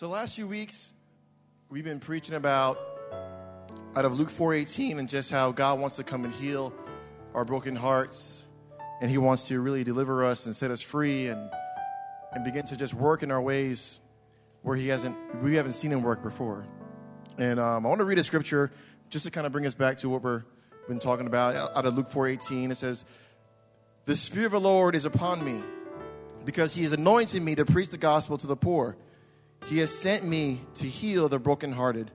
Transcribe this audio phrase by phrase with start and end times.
[0.00, 0.94] So last few weeks,
[1.68, 2.78] we've been preaching about
[3.94, 6.72] out of Luke 4:18 and just how God wants to come and heal
[7.34, 8.46] our broken hearts,
[9.02, 11.50] and He wants to really deliver us and set us free and
[12.32, 14.00] and begin to just work in our ways
[14.62, 16.64] where He hasn't we haven't seen Him work before.
[17.36, 18.72] And um, I want to read a scripture
[19.10, 20.42] just to kind of bring us back to what we've
[20.88, 22.70] been talking about out of Luke 4:18.
[22.70, 23.04] It says,
[24.06, 25.62] "The Spirit of the Lord is upon me."
[26.44, 28.96] because he has anointed me to preach the gospel to the poor.
[29.66, 32.10] He has sent me to heal the brokenhearted,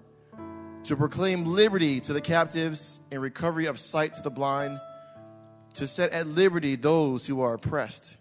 [0.84, 4.80] to proclaim liberty to the captives and recovery of sight to the blind,
[5.76, 8.18] to set at liberty those who are oppressed,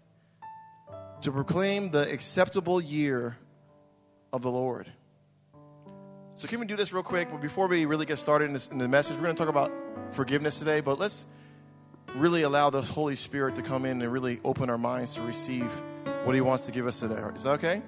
[1.21, 3.37] to proclaim the acceptable year
[4.31, 4.87] of the Lord.
[6.35, 7.29] So, can we do this real quick?
[7.31, 9.49] But before we really get started in, this, in the message, we're going to talk
[9.49, 9.71] about
[10.11, 10.81] forgiveness today.
[10.81, 11.25] But let's
[12.15, 15.71] really allow the Holy Spirit to come in and really open our minds to receive
[16.25, 17.21] what He wants to give us today.
[17.33, 17.81] Is that okay?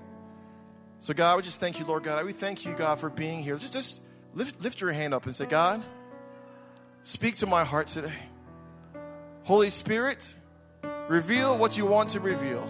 [1.00, 2.26] So, God, we just thank you, Lord God.
[2.26, 3.58] We thank you, God, for being here.
[3.58, 4.02] Just, just
[4.34, 5.84] lift, lift your hand up and say, God,
[7.02, 8.14] speak to my heart today.
[9.44, 10.36] Holy Spirit,
[11.08, 12.68] reveal what you want to reveal.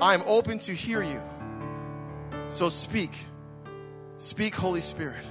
[0.00, 1.22] I'm open to hear you.
[2.48, 3.12] So speak.
[4.16, 5.24] Speak, Holy Spirit.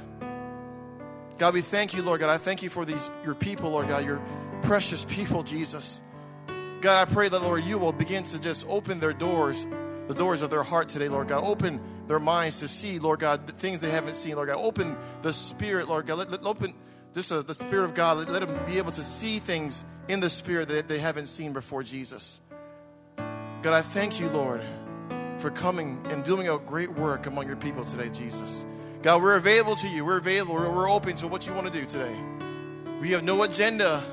[1.38, 2.30] God, we thank you, Lord God.
[2.30, 4.22] I thank you for these your people, Lord God, your
[4.62, 6.04] precious people, Jesus.
[6.82, 9.68] God, I pray that, Lord, you will begin to just open their doors,
[10.08, 11.44] the doors of their heart today, Lord God.
[11.44, 14.58] Open their minds to see, Lord God, the things they haven't seen, Lord God.
[14.60, 16.18] Open the Spirit, Lord God.
[16.20, 16.74] Let, let open
[17.14, 18.18] just uh, the Spirit of God.
[18.18, 21.54] Let, let them be able to see things in the Spirit that they haven't seen
[21.54, 22.42] before, Jesus.
[23.18, 24.62] God, I thank you, Lord,
[25.38, 28.66] for coming and doing a great work among your people today, Jesus.
[29.02, 30.06] God, we're available to you.
[30.06, 30.56] We're available.
[30.56, 32.16] We're, we're open to what you want to do today.
[33.00, 34.04] We have no agenda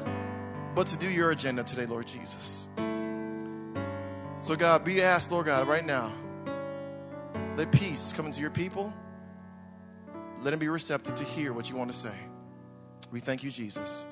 [0.74, 2.67] but to do your agenda today, Lord Jesus.
[4.48, 6.10] So, God, be asked, Lord God, right now.
[7.58, 8.94] Let peace come into your people.
[10.40, 12.14] Let them be receptive to hear what you want to say.
[13.10, 14.06] We thank you, Jesus.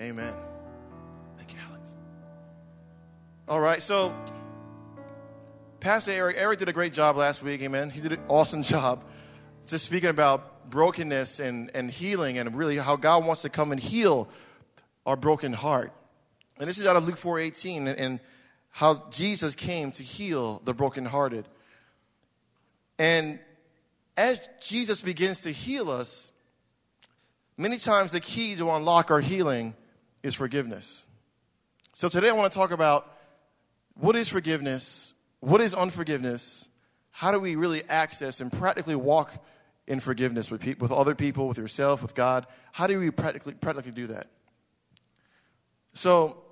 [0.00, 0.32] Amen.
[1.36, 1.94] Thank you, Alex.
[3.46, 4.14] All right, so
[5.80, 7.90] Pastor Eric, Eric did a great job last week, amen.
[7.90, 9.04] He did an awesome job
[9.66, 13.78] just speaking about brokenness and, and healing and really how God wants to come and
[13.78, 14.30] heal
[15.04, 15.92] our broken heart.
[16.58, 18.20] And this is out of Luke 4:18 and, and
[18.72, 21.46] how Jesus came to heal the brokenhearted.
[22.98, 23.38] And
[24.16, 26.32] as Jesus begins to heal us,
[27.56, 29.74] many times the key to unlock our healing
[30.22, 31.04] is forgiveness.
[31.92, 33.18] So today I want to talk about
[33.94, 36.68] what is forgiveness, what is unforgiveness,
[37.10, 39.44] how do we really access and practically walk
[39.86, 42.46] in forgiveness with, people, with other people, with yourself, with God?
[42.72, 44.28] How do we practically, practically do that?
[45.92, 46.42] So,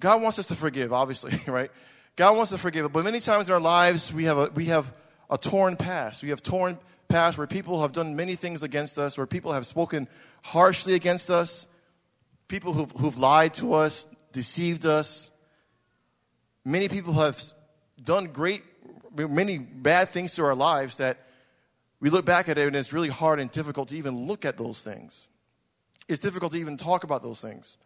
[0.00, 1.70] God wants us to forgive, obviously, right?
[2.16, 4.92] God wants to forgive, but many times in our lives we have a, we have
[5.30, 6.22] a torn past.
[6.22, 9.66] We have torn past where people have done many things against us, where people have
[9.66, 10.08] spoken
[10.42, 11.66] harshly against us,
[12.48, 15.30] people who've, who've lied to us, deceived us.
[16.64, 17.40] Many people have
[18.02, 18.62] done great,
[19.16, 21.18] many bad things to our lives that
[22.00, 24.58] we look back at it and it's really hard and difficult to even look at
[24.58, 25.28] those things.
[26.08, 27.78] It's difficult to even talk about those things.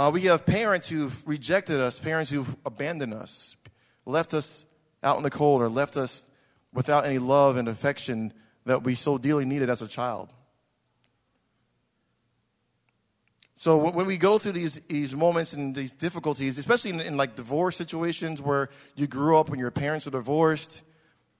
[0.00, 3.54] Uh, we have parents who've rejected us, parents who've abandoned us,
[4.06, 4.64] left us
[5.02, 6.24] out in the cold, or left us
[6.72, 8.32] without any love and affection
[8.64, 10.32] that we so dearly needed as a child.
[13.54, 17.36] So when we go through these, these moments and these difficulties, especially in, in, like
[17.36, 20.82] divorce situations where you grew up when your parents were divorced,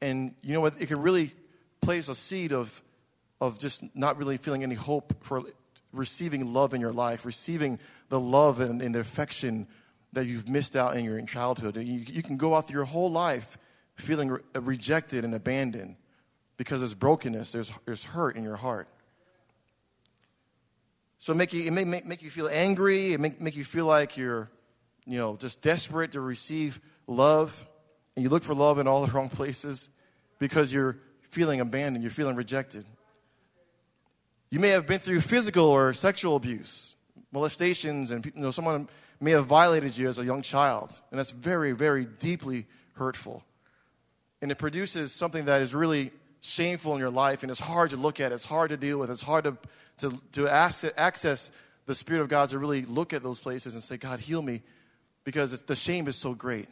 [0.03, 1.33] and you know what, it can really
[1.81, 2.83] place a seed of
[3.41, 5.43] of just not really feeling any hope for
[5.93, 7.79] receiving love in your life, receiving
[8.09, 9.67] the love and, and the affection
[10.13, 11.77] that you've missed out in your childhood.
[11.77, 13.57] And you, you can go out through your whole life
[13.97, 15.97] feeling re- uh, rejected and abandoned
[16.57, 18.89] because there's brokenness, there's, there's hurt in your heart.
[21.19, 23.87] So make you, it may make, make you feel angry, it may make you feel
[23.87, 24.51] like you're,
[25.07, 27.67] you know, just desperate to receive love.
[28.17, 29.91] And you look for love in all the wrong places
[30.39, 32.85] because you're feeling abandoned, you're feeling rejected.
[34.51, 36.97] You may have been through physical or sexual abuse,
[37.33, 38.89] molestations, and you know, someone
[39.21, 41.01] may have violated you as a young child.
[41.11, 43.45] And that's very, very deeply hurtful.
[44.43, 46.11] And it produces something that is really
[46.41, 49.11] shameful in your life, and it's hard to look at, it's hard to deal with,
[49.11, 49.57] it's hard to,
[49.99, 51.51] to, to access
[51.87, 54.63] the Spirit of God to really look at those places and say, God, heal me,
[55.25, 56.69] because the shame is so great.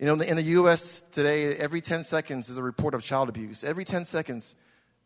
[0.00, 1.02] You know, in the, in the U.S.
[1.12, 3.62] today, every 10 seconds is a report of child abuse.
[3.62, 4.56] Every 10 seconds,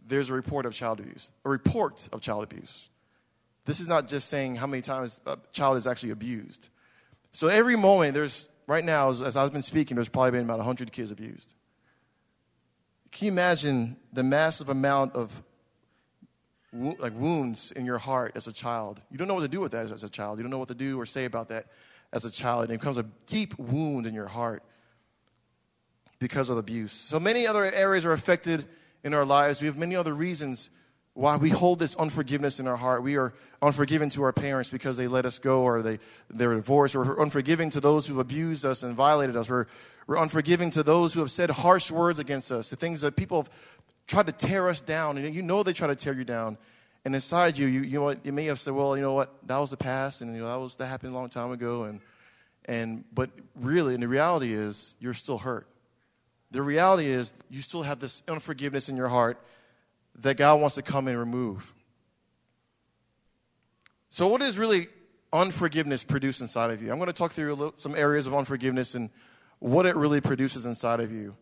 [0.07, 1.33] there's a report of child abuse.
[1.45, 2.89] A report of child abuse.
[3.65, 6.69] This is not just saying how many times a child is actually abused.
[7.33, 10.59] So every moment there's right now, as, as I've been speaking, there's probably been about
[10.59, 11.55] 100 kids abused.
[13.11, 15.43] Can you imagine the massive amount of
[16.73, 19.01] like wounds in your heart as a child?
[19.11, 20.39] You don't know what to do with that as, as a child.
[20.39, 21.67] You don't know what to do or say about that
[22.13, 22.65] as a child.
[22.65, 24.63] And it becomes a deep wound in your heart
[26.19, 26.93] because of abuse.
[26.93, 28.67] So many other areas are affected
[29.07, 29.61] in our lives.
[29.61, 30.69] We have many other reasons
[31.15, 33.05] why we hold this unforgiveness in our heart.
[33.05, 33.33] We are
[33.63, 37.23] unforgiving to our parents because they let us go or they, they're divorced, or we're
[37.23, 39.49] unforgiving to those who've abused us and violated us.
[39.49, 39.67] We're,
[40.09, 43.45] we're unforgiving to those who have said harsh words against us, the things that people
[43.45, 43.51] have
[44.09, 45.19] tried to tear us down.
[45.19, 46.59] And you know they try to tear you down.
[47.05, 49.59] And inside you, you, you, know you may have said, well, you know what, that
[49.59, 51.85] was the past, and you know, that, was, that happened a long time ago.
[51.85, 52.01] And,
[52.65, 55.69] and, but really, and the reality is, you're still hurt.
[56.57, 59.39] The reality is, you still have this unforgiveness in your heart
[60.21, 61.75] that God wants to come and remove.
[64.09, 64.87] So, what does really
[65.35, 66.91] unforgiveness produce inside of you?
[66.91, 69.11] I'm going to talk through little, some areas of unforgiveness and
[69.59, 71.37] what it really produces inside of you.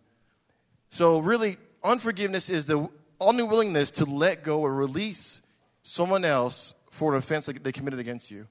[0.88, 2.88] So, really, unforgiveness is the
[3.20, 5.42] unwillingness to let go or release
[5.84, 8.48] someone else for an offense that they committed against you.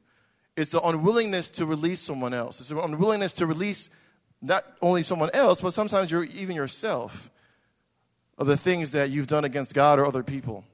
[0.55, 2.61] It's the unwillingness to release someone else.
[2.61, 3.89] It's the unwillingness to release
[4.43, 7.31] not only someone else, but sometimes you're even yourself
[8.37, 10.65] of the things that you've done against God or other people.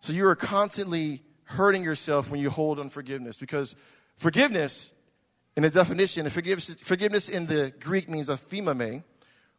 [0.00, 3.76] So you are constantly hurting yourself when you hold unforgiveness because
[4.16, 4.92] forgiveness,
[5.56, 9.04] in a definition, forgiveness, forgiveness in the Greek means aphimame,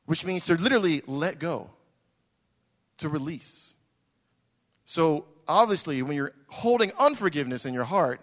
[0.06, 1.70] which means to literally let go,
[2.98, 3.74] to release.
[4.84, 8.20] So obviously, when you're holding unforgiveness in your heart,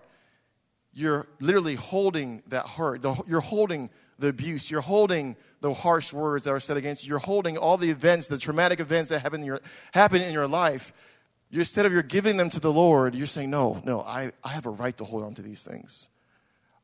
[0.93, 3.05] you're literally holding that hurt.
[3.27, 4.71] You're holding the abuse.
[4.71, 7.11] You're holding the harsh words that are said against you.
[7.11, 9.61] You're holding all the events, the traumatic events that happen in your,
[9.93, 10.93] happen in your life.
[11.51, 14.51] You, instead of you're giving them to the Lord, you're saying, no, no, I, I
[14.51, 16.09] have a right to hold on to these things.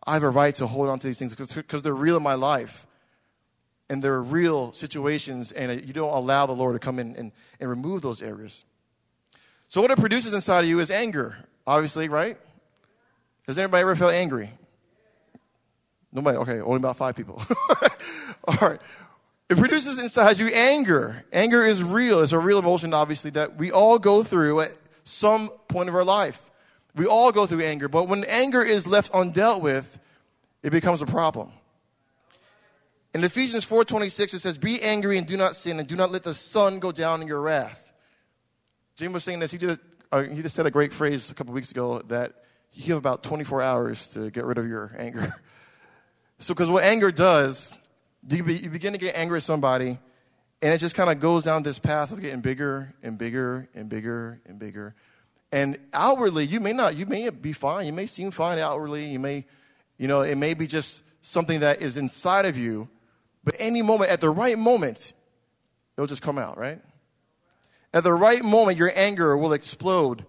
[0.07, 2.35] I have a right to hold on to these things because they're real in my
[2.35, 2.87] life.
[3.91, 7.33] And they're real situations, and uh, you don't allow the Lord to come in and,
[7.61, 8.65] and remove those areas.
[9.69, 11.37] So, what it produces inside of you is anger,
[11.67, 12.39] obviously, right?
[13.47, 14.51] Has anybody ever felt angry?
[16.13, 16.39] Nobody?
[16.39, 17.43] Okay, only about five people.
[18.49, 18.81] All right.
[19.51, 21.25] It produces inside you anger.
[21.33, 22.21] Anger is real.
[22.21, 24.71] It's a real emotion, obviously, that we all go through at
[25.05, 26.51] some point of our life.
[26.95, 29.99] We all go through anger, but when anger is left undealt with,
[30.63, 31.53] it becomes a problem.
[33.13, 36.23] In Ephesians 4:26 it says, "Be angry and do not sin, and do not let
[36.23, 37.93] the sun go down in your wrath."
[38.97, 39.53] Jim was saying this.
[39.53, 39.71] He did.
[39.71, 39.79] A,
[40.11, 42.44] uh, he just said a great phrase a couple weeks ago that
[42.75, 45.35] you have about 24 hours to get rid of your anger.
[46.41, 47.75] So, because what anger does,
[48.29, 49.99] you, be, you begin to get angry at somebody,
[50.61, 53.89] and it just kind of goes down this path of getting bigger and bigger and
[53.89, 54.95] bigger and bigger.
[55.53, 57.87] And outwardly, you may not, you may be fine.
[57.87, 59.07] You may seem fine outwardly.
[59.07, 59.47] You may,
[59.97, 62.89] you know, it may be just something that is inside of you.
[63.45, 65.13] But any moment, at the right moment,
[65.97, 66.81] it'll just come out, right?
[67.93, 70.27] At the right moment, your anger will explode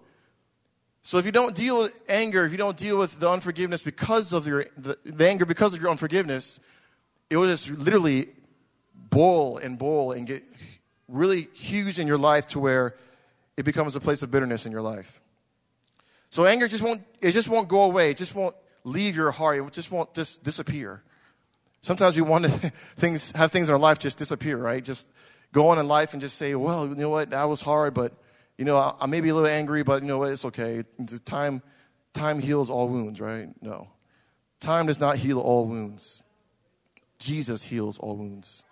[1.06, 4.32] so if you don't deal with anger, if you don't deal with the unforgiveness because
[4.32, 6.58] of your the, the anger because of your unforgiveness,
[7.30, 8.26] it will just literally
[9.08, 10.42] boil and boil and get
[11.06, 12.96] really huge in your life to where
[13.56, 15.20] it becomes a place of bitterness in your life.
[16.30, 18.10] So anger just won't it just won't go away.
[18.10, 19.64] It just won't leave your heart.
[19.64, 21.04] It just won't just disappear.
[21.82, 22.50] Sometimes we want to
[22.96, 24.82] things have things in our life just disappear, right?
[24.82, 25.08] Just
[25.52, 28.12] go on in life and just say, well, you know what, that was hard, but
[28.58, 30.32] you know, I, I may be a little angry, but you know what?
[30.32, 30.84] It's okay.
[31.24, 31.62] Time,
[32.14, 33.48] time heals all wounds, right?
[33.62, 33.88] No.
[34.60, 36.22] Time does not heal all wounds.
[37.18, 38.64] Jesus heals all wounds.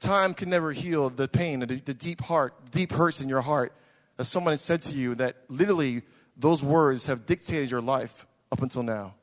[0.00, 3.72] Time can never heal the pain, the, the deep heart, deep hurts in your heart
[4.16, 6.02] that someone has said to you that literally
[6.36, 9.14] those words have dictated your life up until now.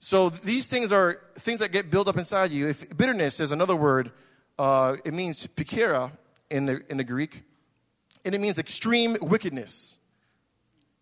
[0.00, 2.68] So these things are things that get built up inside you.
[2.68, 4.12] If bitterness is another word,
[4.58, 6.12] uh, it means pikria
[6.50, 7.42] in the, in the Greek
[8.26, 9.98] and it means extreme wickedness.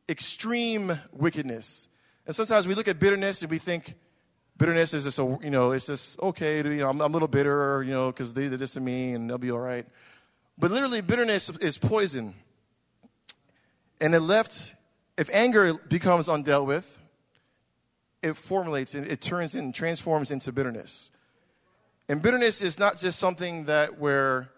[0.08, 1.88] Extreme wickedness.
[2.26, 3.94] And sometimes we look at bitterness and we think
[4.58, 7.26] bitterness is just a, you know, it's just okay, you know, I'm, I'm a little
[7.26, 9.86] bitter, you know, because they did this to me and they'll be all right.
[10.58, 12.34] But literally, bitterness is poison.
[14.00, 14.74] And it left,
[15.16, 17.00] if anger becomes undealt with,
[18.22, 21.10] it formulates and it turns and transforms into bitterness.
[22.06, 24.50] And bitterness is not just something that where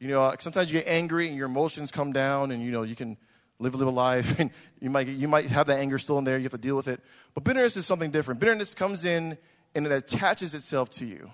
[0.00, 2.82] you know, uh, sometimes you get angry and your emotions come down, and you know
[2.82, 3.18] you can
[3.58, 6.38] live a little life, and you might you might have that anger still in there.
[6.38, 7.00] You have to deal with it.
[7.34, 8.40] But bitterness is something different.
[8.40, 9.36] Bitterness comes in
[9.74, 11.30] and it attaches itself to you,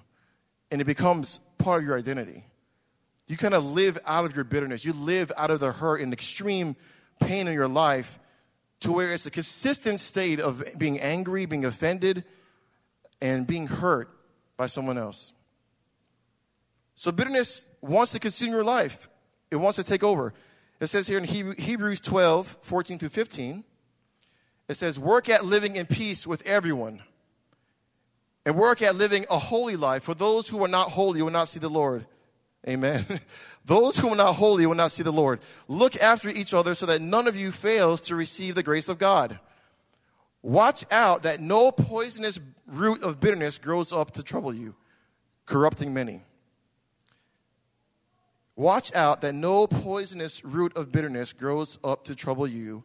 [0.71, 2.45] and it becomes part of your identity.
[3.29, 4.85] You kind of live out of your bitterness.
[4.85, 6.77] You live out of the hurt and extreme
[7.21, 8.19] pain in your life,
[8.81, 12.25] to where it's a consistent state of being angry, being offended,
[13.23, 14.11] and being hurt
[14.57, 15.33] by someone else.
[16.95, 19.09] So bitterness wants to consume your life.
[19.51, 20.35] It wants to take over.
[20.81, 23.65] It says here in Hebrews 12, 14 through 15,
[24.69, 27.03] it says, Work at living in peace with everyone,
[28.45, 30.03] and work at living a holy life.
[30.03, 32.07] For those who are not holy will not see the Lord.
[32.69, 33.07] Amen.
[33.65, 35.41] those who are not holy will not see the Lord.
[35.69, 38.99] Look after each other so that none of you fails to receive the grace of
[38.99, 39.39] God.
[40.43, 44.75] Watch out that no poisonous root of bitterness grows up to trouble you,
[45.45, 46.23] corrupting many.
[48.57, 52.85] Watch out that no poisonous root of bitterness grows up to trouble you,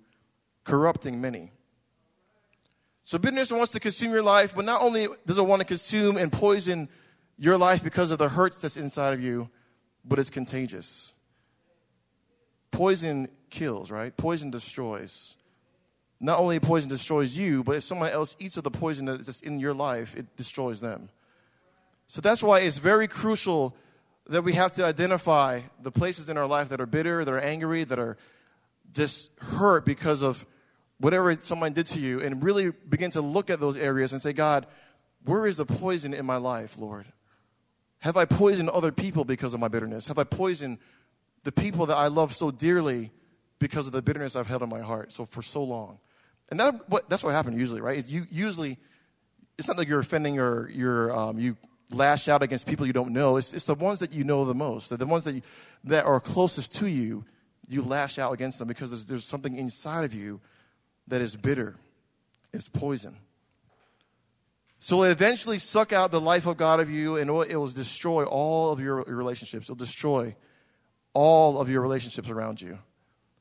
[0.66, 1.54] corrupting many.
[3.04, 6.18] So, bitterness wants to consume your life, but not only does it want to consume
[6.18, 6.90] and poison
[7.38, 9.50] your life because of the hurts that's inside of you,
[10.04, 11.14] but it's contagious.
[12.72, 14.16] Poison kills, right?
[14.16, 15.38] Poison destroys.
[16.20, 19.60] Not only poison destroys you, but if someone else eats of the poison that's in
[19.60, 21.10] your life, it destroys them.
[22.08, 23.76] So that's why it's very crucial
[24.28, 27.40] that we have to identify the places in our life that are bitter, that are
[27.40, 28.18] angry, that are
[28.94, 30.46] just hurt because of
[31.00, 34.34] whatever someone did to you, and really begin to look at those areas and say,
[34.34, 34.68] God,
[35.26, 37.06] where is the poison in my life, Lord?
[38.00, 40.08] Have I poisoned other people because of my bitterness?
[40.08, 40.80] Have I poisoned
[41.44, 43.12] the people that I love so dearly
[43.60, 46.00] because of the bitterness I've held in my heart so for so long?
[46.50, 47.98] And that, what, that's what happens usually, right?
[47.98, 48.78] It's you, usually,
[49.58, 51.58] it's not like you're offending or you're, um, you
[51.94, 53.38] lash out against people you don't know.
[53.38, 55.42] It's, it's the ones that you know the most, the ones that, you,
[55.86, 57.26] that are closest to you,
[57.68, 60.42] you lash out against them because there's, there's something inside of you
[61.08, 61.76] that is bitter,
[62.54, 63.16] it's poison.
[64.80, 68.26] So it eventually suck out the life of God of you, and it will destroy
[68.26, 69.66] all of your relationships.
[69.66, 70.36] It'll destroy
[71.14, 72.80] all of your relationships around you,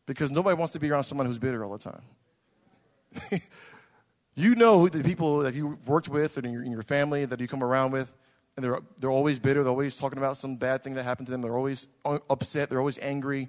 [0.04, 2.02] because nobody wants to be around someone who's bitter all the time.
[4.34, 7.40] you know the people that you worked with and in your, in your family that
[7.40, 8.14] you come around with
[8.56, 9.62] and they're, they're always bitter.
[9.62, 11.42] They're always talking about some bad thing that happened to them.
[11.42, 12.68] They're always upset.
[12.68, 13.48] They're always angry.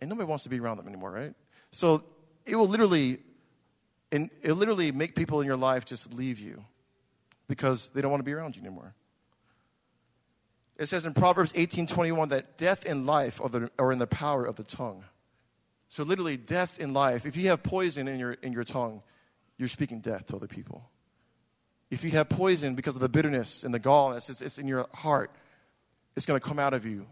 [0.00, 1.34] And nobody wants to be around them anymore, right?
[1.70, 2.04] So
[2.46, 3.18] it will literally,
[4.10, 6.64] and it literally make people in your life just leave you
[7.46, 8.94] because they don't want to be around you anymore.
[10.78, 14.44] It says in Proverbs 18:21 that death and life are, the, are in the power
[14.44, 15.04] of the tongue.
[15.88, 17.26] So literally, death and life.
[17.26, 19.02] If you have poison in your in your tongue,
[19.56, 20.88] you're speaking death to other people.
[21.90, 24.86] If you have poison because of the bitterness and the gall, it's, it's in your
[24.92, 25.30] heart,
[26.16, 27.06] it's going to come out of you.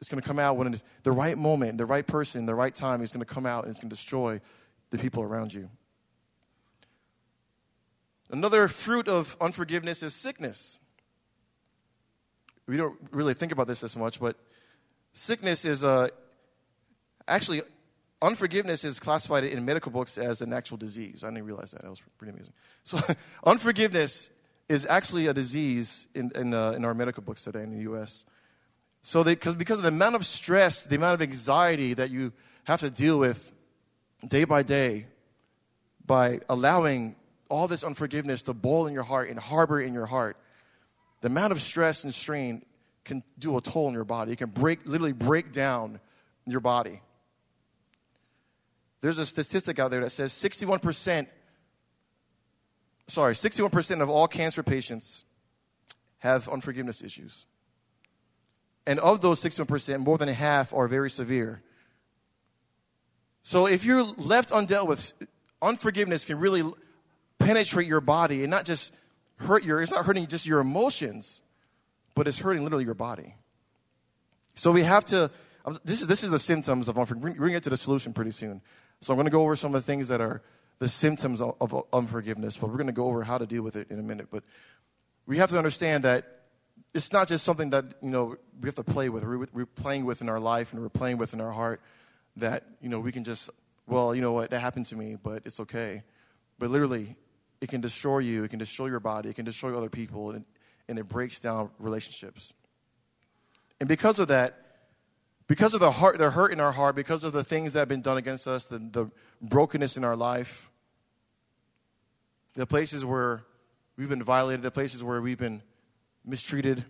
[0.00, 2.74] It's going to come out when it's the right moment, the right person, the right
[2.74, 3.02] time.
[3.02, 4.40] It's going to come out and it's going to destroy
[4.90, 5.70] the people around you.
[8.30, 10.80] Another fruit of unforgiveness is sickness.
[12.66, 14.36] We don't really think about this as much, but
[15.12, 16.08] sickness is uh,
[17.28, 17.62] actually
[18.22, 21.22] unforgiveness is classified in medical books as an actual disease.
[21.24, 21.82] I didn't realize that.
[21.82, 22.52] That was pretty amazing.
[22.82, 22.98] So,
[23.44, 24.30] unforgiveness
[24.68, 28.24] is actually a disease in, in, uh, in our medical books today in the U.S.
[29.02, 32.32] So, they, cause, because of the amount of stress, the amount of anxiety that you
[32.64, 33.52] have to deal with
[34.26, 35.06] day by day,
[36.04, 37.16] by allowing
[37.48, 40.36] all this unforgiveness to boil in your heart and harbor in your heart,
[41.20, 42.64] the amount of stress and strain
[43.04, 44.32] can do a toll on your body.
[44.32, 46.00] It can break, literally break down
[46.44, 47.00] your body.
[49.06, 51.28] There's a statistic out there that says 61%,
[53.06, 55.24] sorry, 61% of all cancer patients
[56.18, 57.46] have unforgiveness issues.
[58.84, 61.62] And of those 61%, more than half are very severe.
[63.44, 65.12] So if you're left undealt with,
[65.62, 66.64] unforgiveness can really
[67.38, 68.92] penetrate your body and not just
[69.36, 71.42] hurt your, it's not hurting just your emotions,
[72.16, 73.36] but it's hurting literally your body.
[74.56, 75.30] So we have to,
[75.64, 77.34] um, this is, this is the symptoms of unforgiveness.
[77.34, 78.62] We're going to get to the solution pretty soon.
[79.00, 80.42] So I'm going to go over some of the things that are
[80.78, 83.76] the symptoms of, of unforgiveness, but we're going to go over how to deal with
[83.76, 84.28] it in a minute.
[84.30, 84.44] But
[85.26, 86.24] we have to understand that
[86.94, 89.24] it's not just something that you know we have to play with.
[89.24, 91.80] We're, we're playing with in our life and we're playing with in our heart.
[92.36, 93.50] That you know we can just
[93.86, 96.02] well you know what that happened to me, but it's okay.
[96.58, 97.16] But literally,
[97.60, 98.44] it can destroy you.
[98.44, 99.30] It can destroy your body.
[99.30, 100.44] It can destroy other people, and,
[100.88, 102.54] and it breaks down relationships.
[103.80, 104.65] And because of that,
[105.46, 107.88] because of the heart, the hurt in our heart, because of the things that have
[107.88, 109.10] been done against us, the, the
[109.40, 110.70] brokenness in our life,
[112.54, 113.44] the places where
[113.96, 115.62] we've been violated, the places where we've been
[116.24, 116.84] mistreated,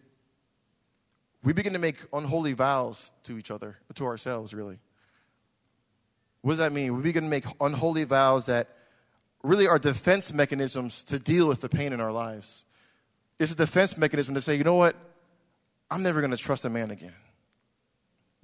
[1.43, 4.79] we begin to make unholy vows to each other, to ourselves, really.
[6.41, 6.97] What does that mean?
[6.97, 8.69] We begin to make unholy vows that
[9.43, 12.65] really are defense mechanisms to deal with the pain in our lives.
[13.39, 14.97] It's a defense mechanism to say, you know what?
[15.91, 17.13] I'm never going to trust a man again.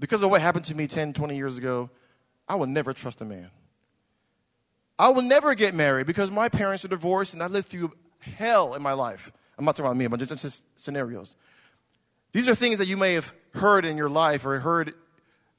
[0.03, 1.89] Because of what happened to me 10, 20 years ago,
[2.49, 3.51] I will never trust a man.
[4.99, 7.93] I will never get married because my parents are divorced and I lived through
[8.37, 9.31] hell in my life.
[9.57, 11.37] I'm not talking about me, but just, just scenarios.
[12.33, 14.93] These are things that you may have heard in your life or heard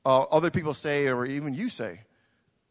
[0.06, 2.02] uh, other people say or even you say.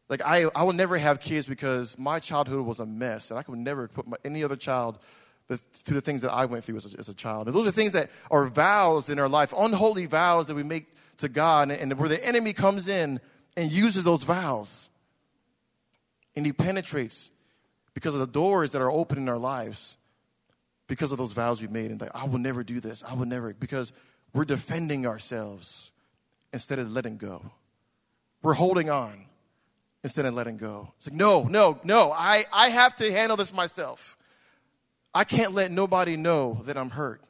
[0.09, 3.41] Like, I, I will never have kids because my childhood was a mess, and I
[3.41, 4.99] could never put my, any other child
[5.47, 7.47] the, to the things that I went through as a, as a, child.
[7.47, 10.93] And those are things that are vows in our life, unholy vows that we make
[11.17, 13.19] to God, and, where the enemy comes in
[13.55, 14.89] and uses those vows.
[16.35, 17.31] And he penetrates
[17.93, 19.97] because of the doors that are open in our lives
[20.87, 21.91] because of those vows we've made.
[21.91, 23.03] And like, I will never do this.
[23.07, 23.93] I will never, because
[24.33, 25.91] we're defending ourselves
[26.51, 27.51] instead of letting go.
[28.41, 29.25] We're holding on
[30.03, 30.91] instead of letting go.
[30.97, 34.17] It's like, no, no, no, I, I have to handle this myself.
[35.13, 37.21] I can't let nobody know that I'm hurt.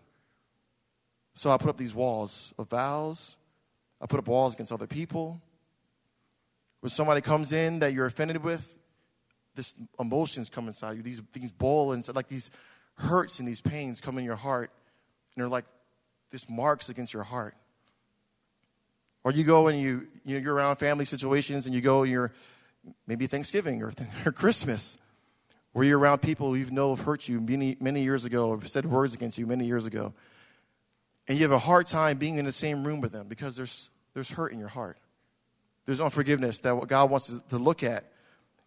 [1.36, 3.38] So I put up these walls of vows.
[4.04, 5.42] I put up walls against other people.
[6.82, 8.78] When somebody comes in that you're offended with,
[9.56, 11.02] this emotions come inside you.
[11.02, 12.52] These things boil inside, like these
[12.96, 14.72] hurts and these pains come in your heart,
[15.34, 15.66] and they're like
[16.32, 17.56] this marks against your heart.
[19.24, 22.12] Or you go and you, you know, you're around family situations and you go, and
[22.12, 22.34] you're
[23.08, 23.94] maybe Thanksgiving or,
[24.26, 24.98] or Christmas,
[25.72, 28.66] where you're around people who you know have hurt you many, many years ago or
[28.66, 30.14] said words against you many years ago.
[31.28, 33.90] And you have a hard time being in the same room with them because there's,
[34.14, 34.98] there's hurt in your heart.
[35.86, 38.12] There's unforgiveness that God wants to look at.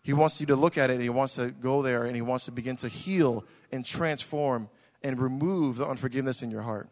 [0.02, 2.22] He wants you to look at it and He wants to go there and He
[2.22, 4.68] wants to begin to heal and transform
[5.02, 6.88] and remove the unforgiveness in your heart.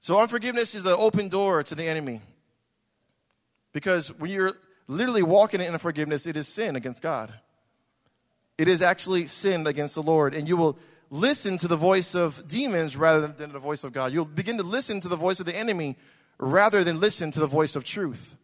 [0.00, 2.22] So, unforgiveness is the open door to the enemy.
[3.72, 4.52] Because when you're
[4.88, 7.32] literally walking in unforgiveness, it is sin against God.
[8.56, 10.34] It is actually sin against the Lord.
[10.34, 10.78] And you will
[11.10, 14.12] listen to the voice of demons rather than the voice of God.
[14.12, 15.96] You'll begin to listen to the voice of the enemy
[16.38, 18.36] rather than listen to the voice of truth.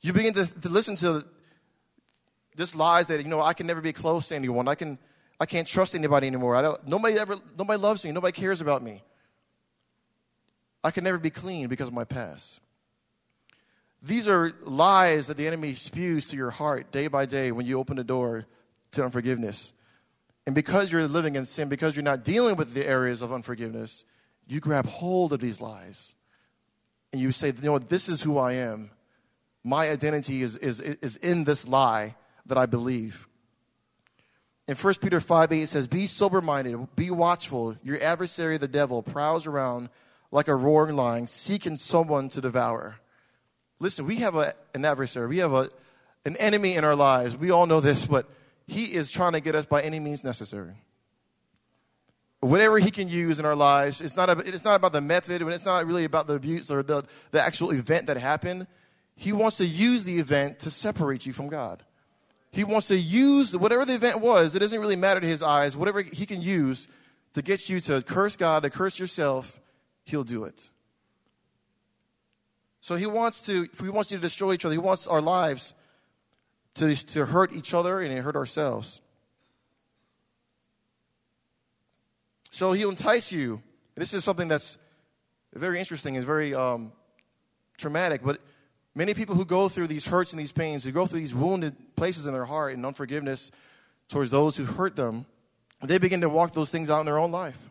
[0.00, 1.24] You begin to, to listen to
[2.56, 4.68] just lies that, you know, I can never be close to anyone.
[4.68, 4.98] I, can,
[5.38, 6.56] I can't trust anybody anymore.
[6.56, 8.12] I don't, nobody, ever, nobody loves me.
[8.12, 9.02] Nobody cares about me.
[10.82, 12.60] I can never be clean because of my past.
[14.02, 17.78] These are lies that the enemy spews to your heart day by day when you
[17.78, 18.46] open the door
[18.92, 19.74] to unforgiveness.
[20.46, 24.04] And because you're living in sin, because you're not dealing with the areas of unforgiveness,
[24.46, 26.14] you grab hold of these lies.
[27.12, 28.90] And you say, you know what, this is who I am.
[29.62, 32.14] My identity is, is, is in this lie
[32.46, 33.28] that I believe.
[34.66, 37.76] In 1 Peter 5 8, it says, Be sober minded, be watchful.
[37.82, 39.88] Your adversary, the devil, prowls around
[40.30, 43.00] like a roaring lion, seeking someone to devour.
[43.80, 45.68] Listen, we have a, an adversary, we have a,
[46.24, 47.36] an enemy in our lives.
[47.36, 48.28] We all know this, but
[48.70, 50.74] he is trying to get us by any means necessary.
[52.38, 55.42] Whatever he can use in our lives, it's not, a, it's not about the method,
[55.42, 57.02] and it's not really about the abuse or the,
[57.32, 58.68] the actual event that happened.
[59.16, 61.82] He wants to use the event to separate you from God.
[62.52, 65.76] He wants to use whatever the event was, it doesn't really matter to his eyes,
[65.76, 66.86] whatever he can use
[67.34, 69.60] to get you to curse God, to curse yourself,
[70.04, 70.68] he'll do it.
[72.80, 75.20] So he wants to, if he wants you to destroy each other, he wants our
[75.20, 75.74] lives
[76.74, 79.00] to, to hurt each other and hurt ourselves.
[82.50, 83.62] So he'll entice you.
[83.94, 84.78] This is something that's
[85.54, 86.92] very interesting and very um,
[87.76, 88.38] traumatic, but
[88.94, 91.74] many people who go through these hurts and these pains, who go through these wounded
[91.96, 93.50] places in their heart and unforgiveness
[94.08, 95.26] towards those who hurt them,
[95.82, 97.70] they begin to walk those things out in their own life.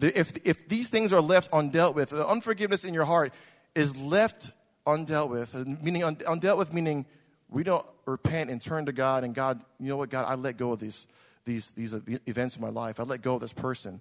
[0.00, 3.32] If, if these things are left undealt with, the unforgiveness in your heart
[3.74, 4.50] is left
[4.86, 7.06] undealt with, meaning undealt with meaning
[7.48, 10.56] we don't repent and turn to God and God, you know what, God, I let
[10.56, 11.06] go of these,
[11.44, 11.94] these, these
[12.26, 12.98] events in my life.
[12.98, 14.00] I let go of this person.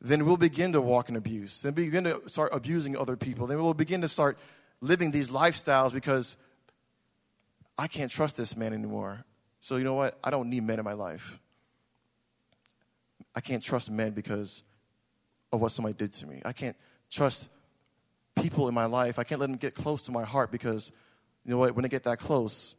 [0.00, 1.62] Then we'll begin to walk in abuse.
[1.62, 3.46] Then begin to start abusing other people.
[3.46, 4.36] Then we'll begin to start
[4.80, 6.36] living these lifestyles because
[7.78, 9.24] I can't trust this man anymore.
[9.60, 10.18] So you know what?
[10.22, 11.38] I don't need men in my life.
[13.34, 14.62] I can't trust men because
[15.52, 16.42] of what somebody did to me.
[16.44, 16.76] I can't
[17.10, 17.48] trust
[18.34, 19.18] people in my life.
[19.18, 20.90] I can't let them get close to my heart because,
[21.44, 22.74] you know what, when I get that close,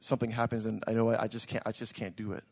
[0.00, 2.44] something happens and I know what, I just can't I just can't do it.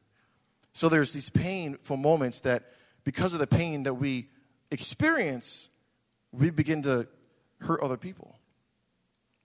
[0.73, 2.65] So there's these painful moments that
[3.05, 4.29] because of the pain that we
[4.71, 5.69] experience,
[6.33, 7.07] we begin to
[7.61, 8.37] hurt other people.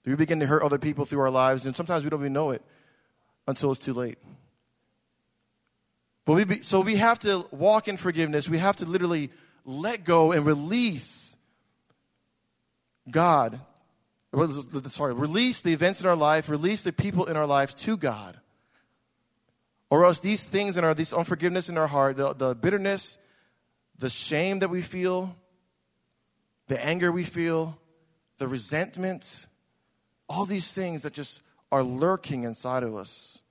[0.05, 2.51] We begin to hurt other people through our lives, and sometimes we don't even know
[2.51, 2.61] it
[3.45, 4.17] until it's too late.
[6.23, 8.47] But we be, so we have to walk in forgiveness.
[8.47, 9.31] We have to literally
[9.65, 11.35] let go and release
[13.09, 13.59] God,
[14.89, 18.39] sorry, release the events in our life, release the people in our lives to God.
[19.89, 23.17] Or else these things in our, this unforgiveness in our heart, the, the bitterness,
[23.97, 25.35] the shame that we feel,
[26.67, 27.79] the anger we feel,
[28.37, 29.47] the resentment,
[30.27, 33.41] all these things that just are lurking inside of us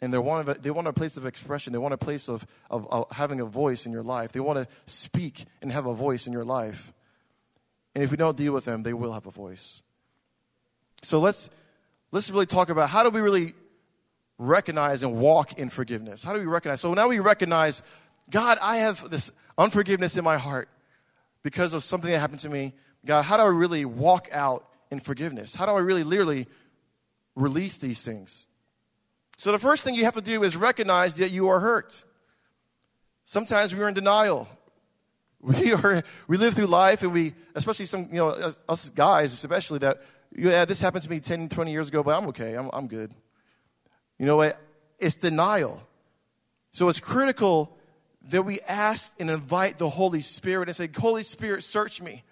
[0.00, 1.72] And they want, a, they want a place of expression.
[1.72, 4.32] They want a place of, of, of having a voice in your life.
[4.32, 6.92] They want to speak and have a voice in your life.
[7.94, 9.82] And if we don't deal with them, they will have a voice.
[11.02, 11.50] So let's,
[12.12, 13.54] let's really talk about how do we really
[14.38, 16.22] recognize and walk in forgiveness?
[16.22, 16.80] How do we recognize?
[16.80, 17.82] So now we recognize,
[18.30, 20.68] God, I have this unforgiveness in my heart
[21.42, 22.74] because of something that happened to me.
[23.04, 25.54] God, how do I really walk out in forgiveness?
[25.54, 26.46] How do I really literally
[27.34, 28.46] release these things?
[29.38, 32.04] So the first thing you have to do is recognize that you are hurt.
[33.24, 34.48] Sometimes we're in denial.
[35.38, 39.32] We are we live through life and we especially some you know us, us guys
[39.32, 40.02] especially that
[40.34, 43.12] yeah this happened to me 10 20 years ago but I'm okay I'm I'm good.
[44.18, 44.58] You know what?
[44.98, 45.86] It's denial.
[46.72, 47.76] So it's critical
[48.30, 52.22] that we ask and invite the Holy Spirit and say, Holy Spirit, search me.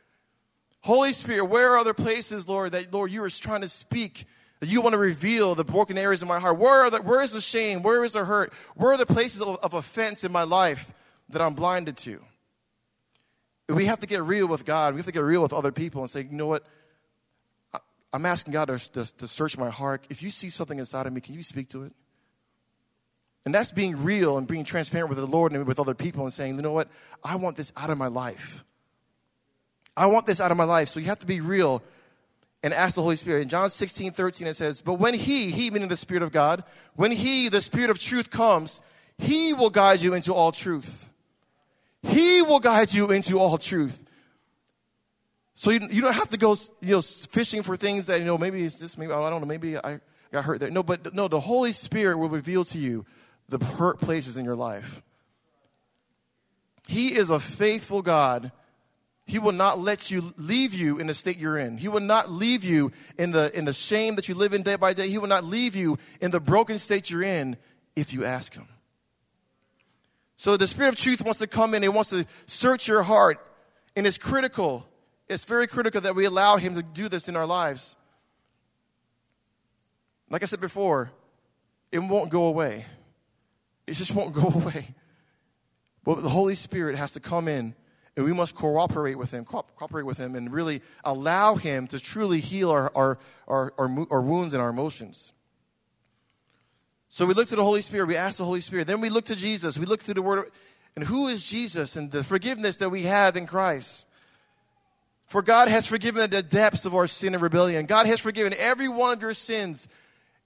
[0.80, 4.26] Holy Spirit, where are other places, Lord, that, Lord, you are trying to speak,
[4.60, 6.58] that you want to reveal the broken areas in my heart?
[6.58, 7.82] Where, are the, where is the shame?
[7.82, 8.52] Where is the hurt?
[8.74, 10.92] Where are the places of, of offense in my life
[11.30, 12.22] that I'm blinded to?
[13.70, 14.94] We have to get real with God.
[14.94, 16.66] We have to get real with other people and say, you know what?
[18.14, 20.06] I'm asking God to, to, to search my heart.
[20.08, 21.92] If you see something inside of me, can you speak to it?
[23.44, 26.32] And that's being real and being transparent with the Lord and with other people and
[26.32, 26.88] saying, you know what?
[27.24, 28.64] I want this out of my life.
[29.96, 30.90] I want this out of my life.
[30.90, 31.82] So you have to be real
[32.62, 33.42] and ask the Holy Spirit.
[33.42, 36.62] In John 16, 13, it says, But when He, He meaning the Spirit of God,
[36.94, 38.80] when He, the Spirit of truth, comes,
[39.18, 41.08] He will guide you into all truth.
[42.04, 44.03] He will guide you into all truth.
[45.64, 48.36] So you, you don't have to go you know, fishing for things that, you know,
[48.36, 49.98] maybe it's this, maybe, oh, I don't know, maybe I
[50.30, 50.70] got hurt there.
[50.70, 53.06] No, but no, the Holy Spirit will reveal to you
[53.48, 55.00] the hurt places in your life.
[56.86, 58.52] He is a faithful God.
[59.24, 61.78] He will not let you leave you in the state you're in.
[61.78, 64.76] He will not leave you in the, in the shame that you live in day
[64.76, 65.08] by day.
[65.08, 67.56] He will not leave you in the broken state you're in
[67.96, 68.68] if you ask Him.
[70.36, 71.82] So the Spirit of truth wants to come in.
[71.82, 73.38] He wants to search your heart.
[73.96, 74.86] And it's critical.
[75.28, 77.96] It's very critical that we allow Him to do this in our lives.
[80.30, 81.10] Like I said before,
[81.92, 82.86] it won't go away.
[83.86, 84.94] It just won't go away.
[86.02, 87.74] But the Holy Spirit has to come in
[88.16, 92.38] and we must cooperate with him, cooperate with him, and really allow him to truly
[92.38, 95.32] heal our, our, our, our, our wounds and our emotions.
[97.08, 99.24] So we look to the Holy Spirit, we ask the Holy Spirit, then we look
[99.26, 100.50] to Jesus, we look through the Word,
[100.94, 104.06] and who is Jesus and the forgiveness that we have in Christ.
[105.34, 107.86] For God has forgiven the depths of our sin and rebellion.
[107.86, 109.88] God has forgiven every one of your sins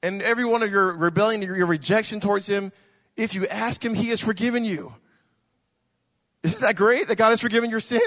[0.03, 2.73] and every one of your rebellion, your rejection towards Him.
[3.15, 4.95] If you ask Him, He has forgiven you.
[6.43, 8.01] Isn't that great that God has forgiven your sin?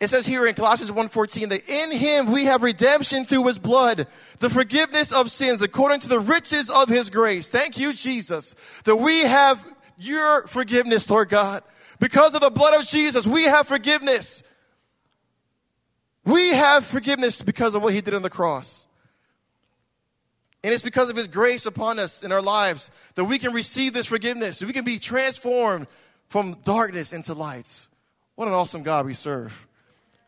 [0.00, 4.08] It says here in Colossians 1:14 that in him we have redemption through his blood,
[4.40, 7.48] the forgiveness of sins according to the riches of his grace.
[7.48, 9.64] Thank you Jesus that we have
[9.98, 11.62] your forgiveness, Lord God.
[12.00, 14.42] Because of the blood of Jesus, we have forgiveness.
[16.26, 18.88] We have forgiveness because of what he did on the cross.
[20.64, 23.92] And it's because of his grace upon us in our lives that we can receive
[23.92, 24.62] this forgiveness.
[24.62, 25.86] We can be transformed
[26.28, 27.88] from darkness into lights.
[28.34, 29.68] What an awesome God we serve.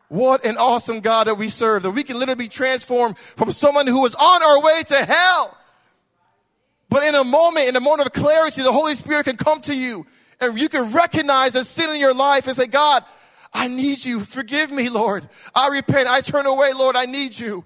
[0.06, 3.88] What an awesome God that we serve, that we can literally be transformed from someone
[3.88, 5.58] who was on our way to hell.
[6.88, 9.76] But in a moment, in a moment of clarity, the Holy Spirit can come to
[9.76, 10.06] you
[10.40, 13.02] and you can recognize the sin in your life and say, God,
[13.52, 14.20] I need you.
[14.20, 15.28] Forgive me, Lord.
[15.54, 16.08] I repent.
[16.08, 16.96] I turn away, Lord.
[16.96, 17.64] I need you.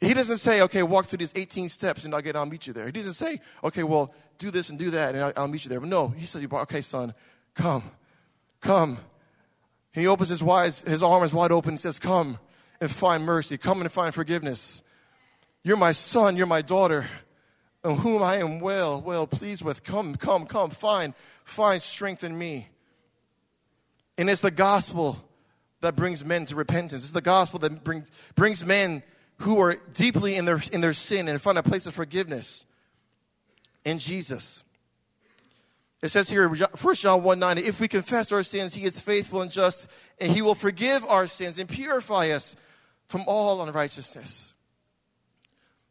[0.00, 2.72] He doesn't say, okay, walk through these 18 steps and I'll get, I'll meet you
[2.72, 2.86] there.
[2.86, 5.68] He doesn't say, okay, well, do this and do that and I'll, I'll meet you
[5.68, 5.80] there.
[5.80, 7.14] But no, he says, okay, son,
[7.54, 7.82] come,
[8.60, 8.98] come.
[9.92, 12.38] He opens his, wise, his arms wide open and says, come
[12.80, 13.58] and find mercy.
[13.58, 14.82] Come and find forgiveness.
[15.64, 16.36] You're my son.
[16.36, 17.06] You're my daughter
[17.84, 19.82] in whom I am well, well pleased with.
[19.82, 20.70] Come, come, come.
[20.70, 22.68] Find, find strength in me.
[24.18, 25.24] And it's the gospel
[25.80, 27.04] that brings men to repentance.
[27.04, 29.04] It's the gospel that brings, brings men
[29.38, 32.66] who are deeply in their, in their sin and find a place of forgiveness
[33.84, 34.64] in Jesus.
[36.02, 39.40] It says here, 1 John 1 9, if we confess our sins, he is faithful
[39.40, 39.88] and just,
[40.20, 42.56] and he will forgive our sins and purify us
[43.06, 44.52] from all unrighteousness.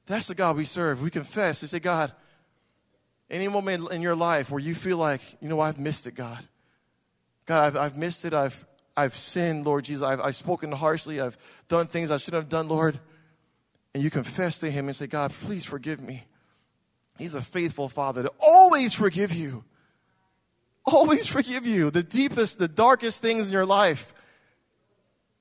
[0.06, 1.02] That's the God we serve.
[1.02, 2.12] We confess and say, God,
[3.30, 6.44] any moment in your life where you feel like, you know, I've missed it, God.
[7.48, 8.36] God, I've, I've missed it.
[8.36, 10.04] I've, I've sinned, Lord Jesus.
[10.04, 11.20] I've, I've spoken harshly.
[11.20, 13.00] I've done things I shouldn't have done, Lord
[13.98, 16.26] and you confess to Him and say, God, please forgive me.
[17.18, 19.64] He's a faithful Father to always forgive you.
[20.86, 21.90] Always forgive you.
[21.90, 24.14] The deepest, the darkest things in your life.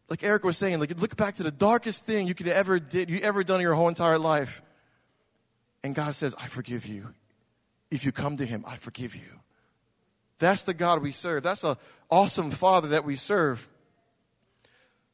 [0.08, 3.10] Like Eric was saying, like look back to the darkest thing you could ever did,
[3.10, 4.62] you ever done in your whole entire life.
[5.84, 7.12] And God says, I forgive you.
[7.90, 9.40] If you come to Him, I forgive you.
[10.38, 11.42] That's the God we serve.
[11.42, 11.76] That's an
[12.10, 13.68] awesome Father that we serve.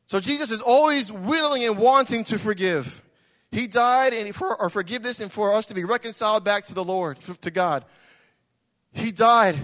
[0.07, 3.03] So Jesus is always willing and wanting to forgive.
[3.51, 6.85] He died and for our forgiveness and for us to be reconciled back to the
[6.85, 7.85] Lord, to God.
[8.93, 9.59] He died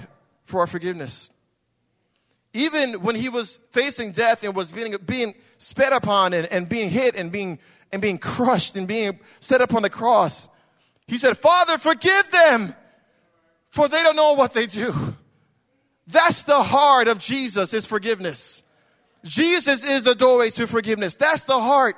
[0.44, 1.30] for our forgiveness.
[2.54, 6.88] Even when he was facing death and was being, being sped upon and, and being
[6.88, 7.58] hit and being,
[7.92, 10.48] and being crushed and being set up on the cross,
[11.06, 12.74] he said, Father, forgive them,
[13.68, 15.16] for they don't know what they do.
[16.08, 18.62] That's the heart of Jesus, is forgiveness.
[19.24, 21.14] Jesus is the doorway to forgiveness.
[21.14, 21.96] That's the heart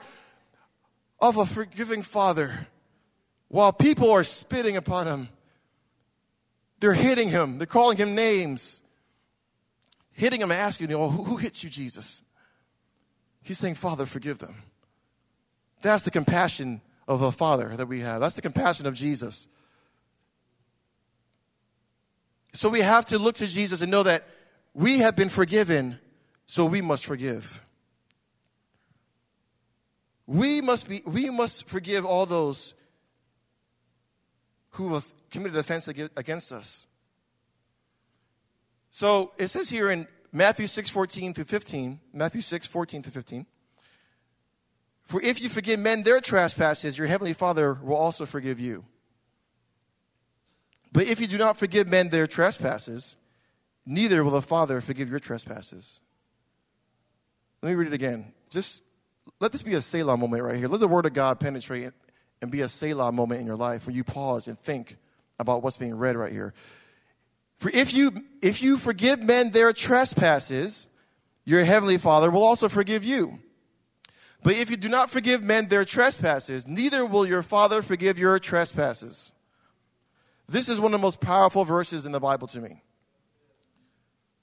[1.20, 2.66] of a forgiving father.
[3.48, 5.28] While people are spitting upon him,
[6.80, 8.82] they're hitting him, they're calling him names,
[10.12, 12.22] hitting him and asking, know, oh, who, who hit you, Jesus?
[13.42, 14.62] He's saying, Father, forgive them.
[15.82, 18.20] That's the compassion of a father that we have.
[18.20, 19.46] That's the compassion of Jesus.
[22.52, 24.26] So we have to look to Jesus and know that
[24.74, 25.98] we have been forgiven,
[26.46, 27.64] so we must forgive.
[30.26, 32.74] We must, be, we must forgive all those
[34.70, 36.86] who have committed offense against us.
[38.90, 43.46] So it says here in Matthew 6, 14 through 15, Matthew 6, 14 through 15,
[45.04, 48.84] for if you forgive men their trespasses, your heavenly Father will also forgive you.
[50.92, 53.16] But if you do not forgive men their trespasses,
[53.86, 56.00] neither will the Father forgive your trespasses.
[57.62, 58.32] Let me read it again.
[58.50, 58.82] Just
[59.38, 60.68] let this be a Selah moment right here.
[60.68, 61.92] Let the word of God penetrate
[62.42, 64.96] and be a Selah moment in your life where you pause and think
[65.38, 66.54] about what's being read right here.
[67.58, 70.88] For if you if you forgive men their trespasses,
[71.44, 73.38] your heavenly Father will also forgive you.
[74.42, 78.38] But if you do not forgive men their trespasses, neither will your Father forgive your
[78.38, 79.32] trespasses.
[80.50, 82.82] This is one of the most powerful verses in the Bible to me.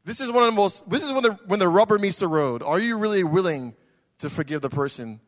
[0.05, 2.29] This is one of the most this is when the when the rubber meets the
[2.29, 2.63] road.
[2.63, 3.75] Are you really willing
[4.19, 5.19] to forgive the person?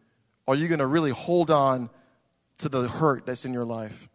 [0.47, 1.89] Are you going to really hold on
[2.59, 4.07] to the hurt that's in your life?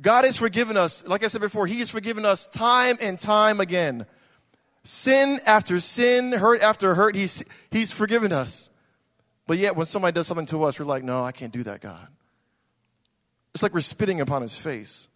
[0.00, 3.60] God has forgiven us, like I said before, He has forgiven us time and time
[3.60, 4.06] again.
[4.82, 8.70] Sin after sin, hurt after hurt, He's, he's forgiven us.
[9.46, 11.80] But yet, when somebody does something to us, we're like, no, I can't do that,
[11.80, 12.08] God.
[13.54, 15.08] It's like we're spitting upon His face.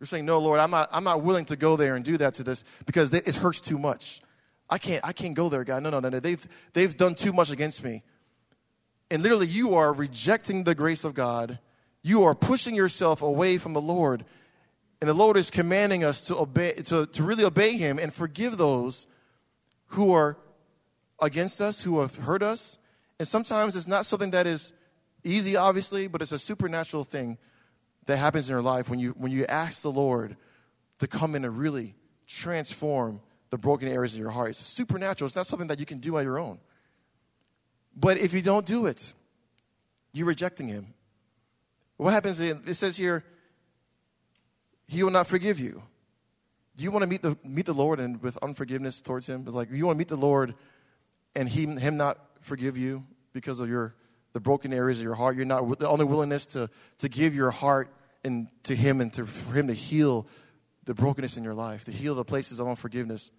[0.00, 2.34] We're saying, no, Lord, I'm not, I'm not willing to go there and do that
[2.34, 4.20] to this because it hurts too much.
[4.70, 5.82] I can't, I can't go there, God.
[5.82, 6.20] No, no, no, no.
[6.20, 8.02] They've, they've done too much against me.
[9.10, 11.58] And literally, you are rejecting the grace of God.
[12.02, 14.24] You are pushing yourself away from the Lord.
[15.00, 18.56] And the Lord is commanding us to obey, to, to really obey Him and forgive
[18.56, 19.06] those
[19.88, 20.36] who are
[21.20, 22.78] against us, who have hurt us.
[23.18, 24.72] And sometimes it's not something that is
[25.24, 27.38] easy, obviously, but it's a supernatural thing
[28.08, 30.34] that happens in your life when you, when you ask the Lord
[30.98, 31.94] to come in and really
[32.26, 34.48] transform the broken areas in your heart.
[34.48, 35.26] It's supernatural.
[35.26, 36.58] It's not something that you can do on your own.
[37.94, 39.12] But if you don't do it,
[40.14, 40.94] you're rejecting Him.
[41.98, 42.40] What happens?
[42.40, 43.24] it says here,
[44.86, 45.82] He will not forgive you.
[46.74, 49.44] Do you want to meet the meet the Lord and with unforgiveness towards Him?
[49.46, 50.54] It's like you want to meet the Lord
[51.36, 53.94] and He Him not forgive you because of your
[54.32, 55.36] the broken areas of your heart.
[55.36, 57.92] You're not with the only willingness to to give your heart
[58.24, 60.26] and to Him and to, for Him to heal
[60.88, 63.30] the brokenness in your life, to heal the places of unforgiveness.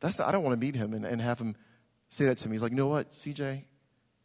[0.00, 1.54] That's the, I don't want to meet him and, and have him
[2.08, 2.54] say that to me.
[2.54, 3.64] He's like, you know what, CJ,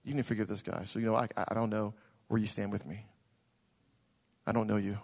[0.06, 0.86] you need to forgive this guy.
[0.86, 1.94] So, you know, I, I don't know
[2.30, 3.06] where you stand with me.
[4.48, 4.98] I don't know you.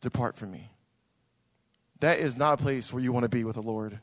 [0.00, 0.70] Depart from me.
[1.98, 3.98] That is not a place where you want to be with the Lord.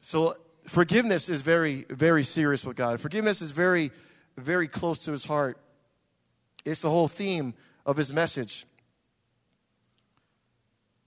[0.00, 0.34] So,
[0.68, 3.00] forgiveness is very, very serious with God.
[3.00, 3.90] Forgiveness is very,
[4.36, 5.58] very close to his heart.
[6.64, 8.66] It's the whole theme of his message.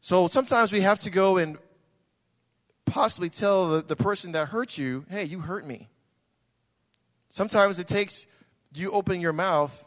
[0.02, 1.58] So sometimes we have to go and
[2.86, 5.90] possibly tell the, the person that hurt you, hey, you hurt me.
[7.30, 8.28] Sometimes it takes
[8.74, 9.86] you opening your mouth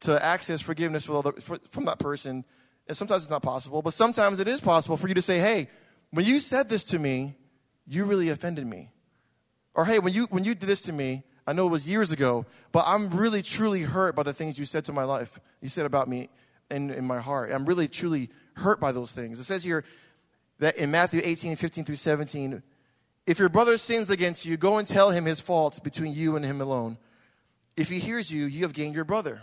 [0.00, 2.44] to access forgiveness for, for, from that person.
[2.86, 5.68] And sometimes it's not possible, but sometimes it is possible for you to say, hey,
[6.10, 7.34] when you said this to me,
[7.86, 8.90] you really offended me.
[9.74, 12.12] Or hey, when you, when you did this to me, I know it was years
[12.12, 15.40] ago, but I'm really truly hurt by the things you said to my life.
[15.62, 16.28] You said about me
[16.70, 17.50] in, in my heart.
[17.50, 19.40] I'm really truly hurt by those things.
[19.40, 19.82] It says here,
[20.58, 22.62] that in Matthew 18, 15 through 17,
[23.26, 26.44] if your brother sins against you, go and tell him his fault between you and
[26.44, 26.98] him alone.
[27.78, 29.40] If he hears you, you have gained your brother.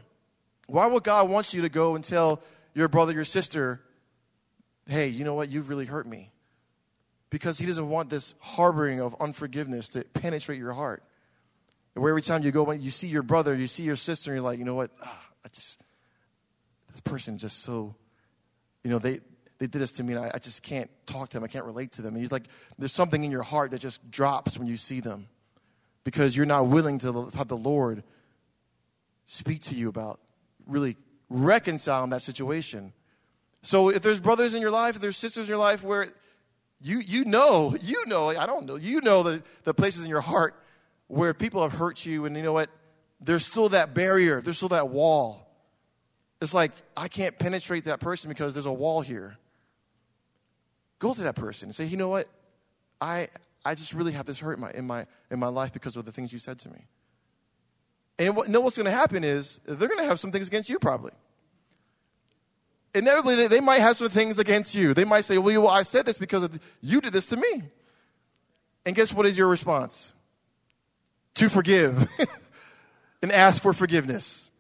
[0.68, 2.44] Why would God want you to go and tell
[2.76, 3.82] your brother, your sister,
[4.88, 6.32] hey, you know what, you've really hurt me?
[7.32, 11.02] Because he doesn't want this harboring of unforgiveness to penetrate your heart.
[11.96, 14.38] Where every time you go, when you see your brother, you see your sister, and
[14.38, 15.82] you're like, you know what, ah, I just,
[16.92, 17.96] this person just so,
[18.84, 19.22] you know, they,
[19.60, 21.44] they did this to me and I, I just can't talk to them.
[21.44, 22.14] I can't relate to them.
[22.14, 25.28] And you're like, there's something in your heart that just drops when you see them
[26.04, 28.04] because you're not willing to have the Lord
[29.24, 30.20] speak to you about
[30.68, 30.98] really
[31.30, 32.92] reconciling that situation.
[33.62, 36.08] So if there's brothers in your life, if there's sisters in your life where
[36.82, 40.22] you, you know, you know, I don't know, you know the, the places in your
[40.22, 40.56] heart
[41.08, 42.70] where people have hurt you and you know what?
[43.22, 45.46] There's still that barrier, there's still that wall.
[46.42, 49.38] It's like, I can't penetrate that person because there's a wall here.
[51.00, 52.28] Go to that person and say, you know what?
[53.00, 53.30] I,
[53.64, 56.06] I just really have this hurt in my, in my, in my life because of
[56.06, 56.86] the things you said to me.
[58.18, 60.70] And what, know what's going to happen is they're going to have some things against
[60.70, 61.12] you probably.
[62.94, 64.94] Inevitably, they, they might have some things against you.
[64.94, 67.64] They might say, well, I said this because of, you did this to me.
[68.86, 70.14] And guess what is your response?
[71.36, 72.10] To forgive
[73.22, 74.52] and ask for forgiveness.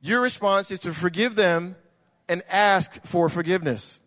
[0.00, 1.76] Your response is to forgive them
[2.28, 4.00] and ask for forgiveness.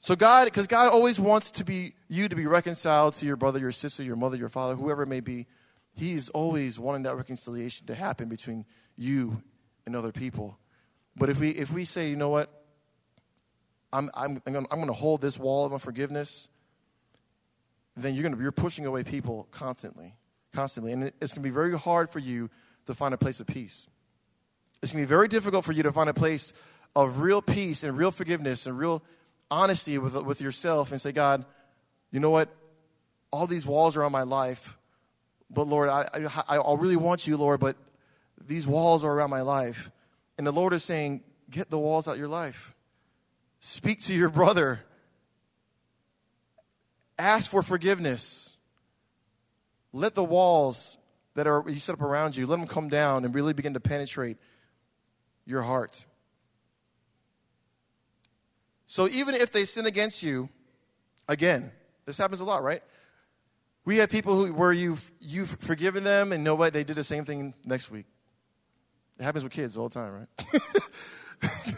[0.00, 3.58] So God, because God always wants to be you to be reconciled to your brother,
[3.58, 5.46] your sister, your mother, your father, whoever it may be.
[5.92, 8.64] He's always wanting that reconciliation to happen between
[8.96, 9.42] you
[9.84, 10.58] and other people.
[11.16, 12.48] But if we if we say, you know what,
[13.92, 16.48] I'm I'm I'm going to hold this wall of unforgiveness,
[17.96, 20.14] then you're going to you're pushing away people constantly,
[20.54, 22.50] constantly, and it's going to be very hard for you
[22.86, 23.86] to find a place of peace.
[24.82, 26.52] It's going to be very difficult for you to find a place
[26.94, 29.02] of real peace and real forgiveness and real
[29.50, 31.44] honesty with with yourself and say, God,
[32.10, 32.48] you know what,
[33.30, 34.78] all these walls are on my life,
[35.50, 36.08] but Lord, I
[36.48, 37.76] I, I really want you, Lord, but
[38.46, 39.90] these walls are around my life.
[40.36, 42.74] And the Lord is saying, get the walls out your life.
[43.60, 44.80] Speak to your brother.
[47.18, 48.47] Ask for forgiveness.
[49.92, 50.98] Let the walls
[51.34, 53.80] that are you set up around you, let them come down and really begin to
[53.80, 54.36] penetrate
[55.46, 56.04] your heart.
[58.86, 60.48] So even if they sin against you,
[61.28, 61.72] again,
[62.06, 62.82] this happens a lot, right?
[63.84, 67.04] We have people who where you've you've forgiven them and know what they did the
[67.04, 68.06] same thing next week.
[69.18, 70.62] It happens with kids all the time, right?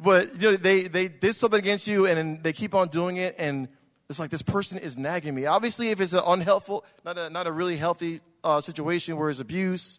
[0.00, 3.34] but you know, they, they did something against you and they keep on doing it
[3.38, 3.68] and
[4.08, 5.46] it's like this person is nagging me.
[5.46, 9.40] Obviously, if it's an unhelpful, not a, not a really healthy uh, situation where it's
[9.40, 9.98] abuse,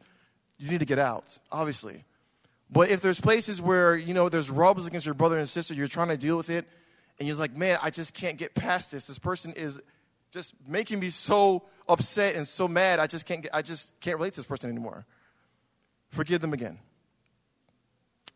[0.59, 2.03] you need to get out, obviously.
[2.69, 5.87] But if there's places where, you know, there's rubs against your brother and sister, you're
[5.87, 6.67] trying to deal with it,
[7.19, 9.07] and you're like, man, I just can't get past this.
[9.07, 9.81] This person is
[10.31, 12.99] just making me so upset and so mad.
[12.99, 15.05] I just can't get, I just can't relate to this person anymore.
[16.09, 16.79] Forgive them again.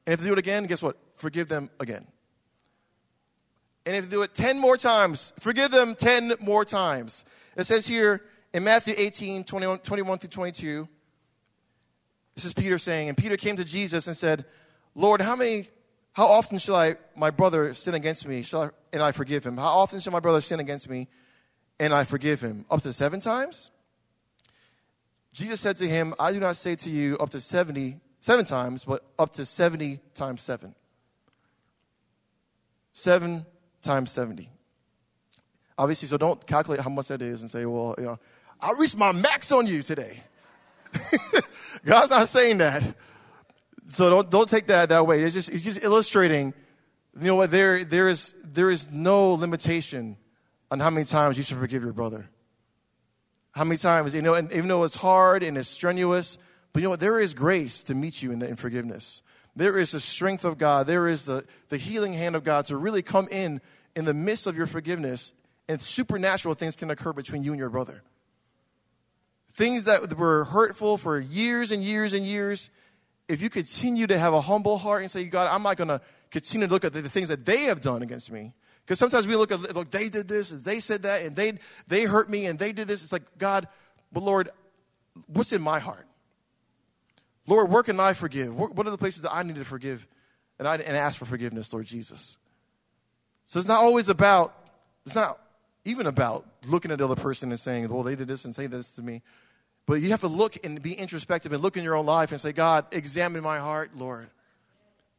[0.06, 0.98] And if they do it again, guess what?
[1.16, 2.08] Forgive them again.
[3.90, 7.26] And if they do it 10 more times, forgive them 10 more times.
[7.58, 8.22] It says here
[8.54, 10.88] in Matthew 18, 21, 21 through 22,
[12.36, 14.46] this is Peter saying, and Peter came to Jesus and said,
[14.94, 15.70] Lord, how many,
[16.14, 19.58] how often shall I, my brother sin against me, shall I, and I forgive him?
[19.58, 21.08] How often shall my brother sin against me,
[21.80, 22.66] and I forgive him?
[22.70, 23.72] Up to seven times?
[25.34, 28.86] Jesus said to him, I do not say to you up to 70, seven times,
[28.86, 30.76] but up to 70 times seven.
[32.92, 33.48] Seven
[33.82, 34.50] times 70.
[35.78, 38.20] Obviously, so don't calculate how much that is and say, well, you know,
[38.62, 40.22] I reached my max on you today.
[41.86, 42.84] God's not saying that.
[43.88, 45.24] So don't, don't take that that way.
[45.24, 46.54] It's just, it's just illustrating,
[47.20, 50.18] you know what, there, there, is, there is no limitation
[50.70, 52.30] on how many times you should forgive your brother.
[53.52, 56.38] How many times, you know, and even though it's hard and it's strenuous,
[56.72, 57.00] but you know what?
[57.00, 59.24] There is grace to meet you in, the, in forgiveness.
[59.56, 60.88] There is the strength of God.
[60.88, 63.62] There is the, the healing hand of God to really come in
[63.96, 65.34] in the midst of your forgiveness,
[65.68, 68.04] and supernatural things can occur between you and your brother.
[69.52, 72.70] Things that were hurtful for years and years and years,
[73.28, 76.02] if you continue to have a humble heart and say, God, I'm not going to
[76.32, 78.54] continue to look at the, the things that they have done against me.
[78.86, 81.60] Because sometimes we look at, look, they did this, and they said that, and they,
[81.88, 83.04] they hurt me, and they did this.
[83.04, 83.68] It's like, God,
[84.12, 84.50] but Lord,
[85.28, 86.08] what's in my heart?
[87.50, 88.56] Lord, where can I forgive?
[88.56, 90.08] What are the places that I need to forgive
[90.60, 92.38] and, I, and ask for forgiveness, Lord Jesus?
[93.46, 94.54] So it's not always about,
[95.06, 95.40] it's not
[95.84, 98.68] even about looking at the other person and saying, well, they did this and say
[98.68, 99.24] this to me.
[99.88, 102.40] But you have to look and be introspective and look in your own life and
[102.40, 104.30] say, God, examine my heart, Lord.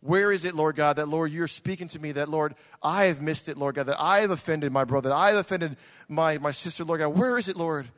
[0.00, 3.20] Where is it, Lord God, that, Lord, you're speaking to me, that, Lord, I have
[3.20, 5.76] missed it, Lord God, that I have offended my brother, that I have offended
[6.08, 7.08] my, my sister, Lord God.
[7.08, 7.88] Where is it, Lord?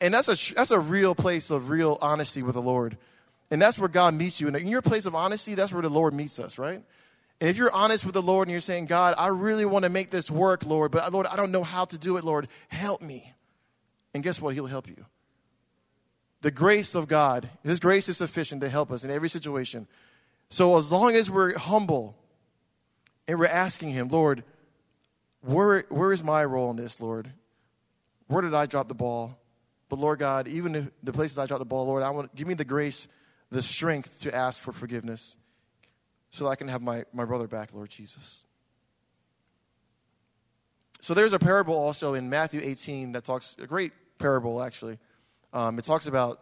[0.00, 2.98] And that's a, that's a real place of real honesty with the Lord.
[3.54, 4.48] And that's where God meets you.
[4.48, 6.82] And in your place of honesty, that's where the Lord meets us, right?
[7.40, 9.88] And if you're honest with the Lord and you're saying, God, I really want to
[9.88, 13.00] make this work, Lord, but Lord, I don't know how to do it, Lord, help
[13.00, 13.32] me.
[14.12, 14.54] And guess what?
[14.54, 14.96] He'll help you.
[16.40, 19.86] The grace of God, His grace is sufficient to help us in every situation.
[20.48, 22.16] So as long as we're humble
[23.28, 24.42] and we're asking Him, Lord,
[25.42, 27.30] where, where is my role in this, Lord?
[28.26, 29.38] Where did I drop the ball?
[29.88, 32.54] But Lord God, even the places I dropped the ball, Lord, I want give me
[32.54, 33.06] the grace,
[33.50, 35.36] the strength to ask for forgiveness
[36.30, 38.42] so that I can have my, my brother back, Lord Jesus.
[41.00, 44.98] So there's a parable also in Matthew 18 that talks, a great parable actually.
[45.52, 46.40] Um, it talks about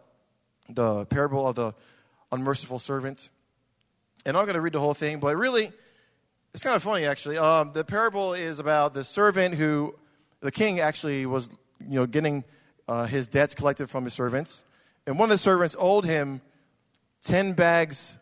[0.69, 1.73] the parable of the
[2.31, 3.29] unmerciful servant.
[4.25, 5.71] And I'm going to read the whole thing, but really,
[6.53, 7.37] it's kind of funny actually.
[7.37, 9.95] Um, the parable is about the servant who,
[10.39, 11.49] the king actually was,
[11.79, 12.43] you know, getting
[12.87, 14.63] uh, his debts collected from his servants.
[15.05, 16.41] And one of the servants owed him
[17.23, 18.17] 10 bags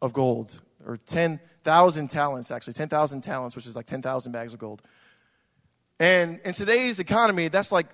[0.00, 4.82] of gold, or 10,000 talents, actually, 10,000 talents, which is like 10,000 bags of gold.
[5.98, 7.86] And in today's economy, that's like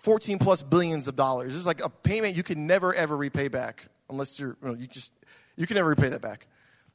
[0.00, 1.54] 14 plus billions of dollars.
[1.54, 4.86] It's like a payment you can never, ever repay back unless you're, you, know, you
[4.86, 5.12] just,
[5.56, 6.46] you can never repay that back.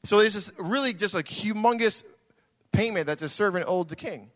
[0.04, 2.04] So it's just really just a humongous
[2.72, 4.30] payment that the servant owed the king.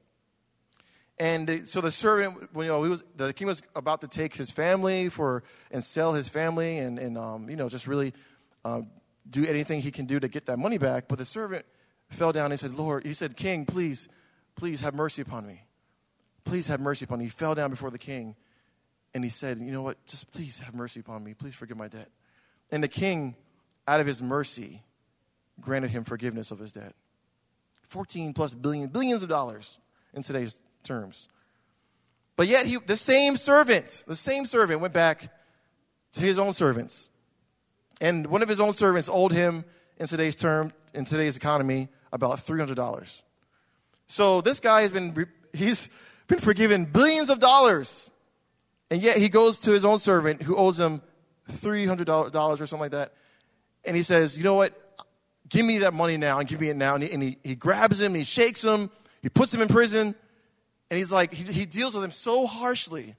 [1.18, 4.50] And so the servant, you know, he was, the king was about to take his
[4.50, 8.14] family for and sell his family and, and um, you know, just really
[8.64, 8.88] um,
[9.28, 11.08] do anything he can do to get that money back.
[11.08, 11.64] But the servant
[12.08, 14.08] fell down and said, Lord, he said, King, please,
[14.56, 15.62] please have mercy upon me.
[16.44, 17.26] Please have mercy upon me.
[17.26, 18.34] He fell down before the king
[19.14, 20.04] and he said, You know what?
[20.06, 21.34] Just please have mercy upon me.
[21.34, 22.08] Please forgive my debt.
[22.70, 23.36] And the king,
[23.86, 24.82] out of his mercy,
[25.60, 26.94] granted him forgiveness of his debt.
[27.88, 29.78] 14 plus billion, billions of dollars
[30.14, 31.28] in today's terms.
[32.36, 35.32] But yet, he, the same servant, the same servant went back
[36.12, 37.10] to his own servants.
[38.00, 39.64] And one of his own servants owed him,
[39.98, 43.22] in today's term, in today's economy, about $300.
[44.06, 45.88] So this guy has been, he's
[46.26, 48.10] been forgiven billions of dollars.
[48.90, 51.02] And yet he goes to his own servant who owes him
[51.50, 53.12] $300 or something like that.
[53.84, 54.76] And he says, you know what?
[55.48, 56.94] Give me that money now and give me it now.
[56.94, 58.90] And he, and he, he grabs him, he shakes him,
[59.22, 60.14] he puts him in prison.
[60.90, 63.14] And he's like, he, he deals with him so harshly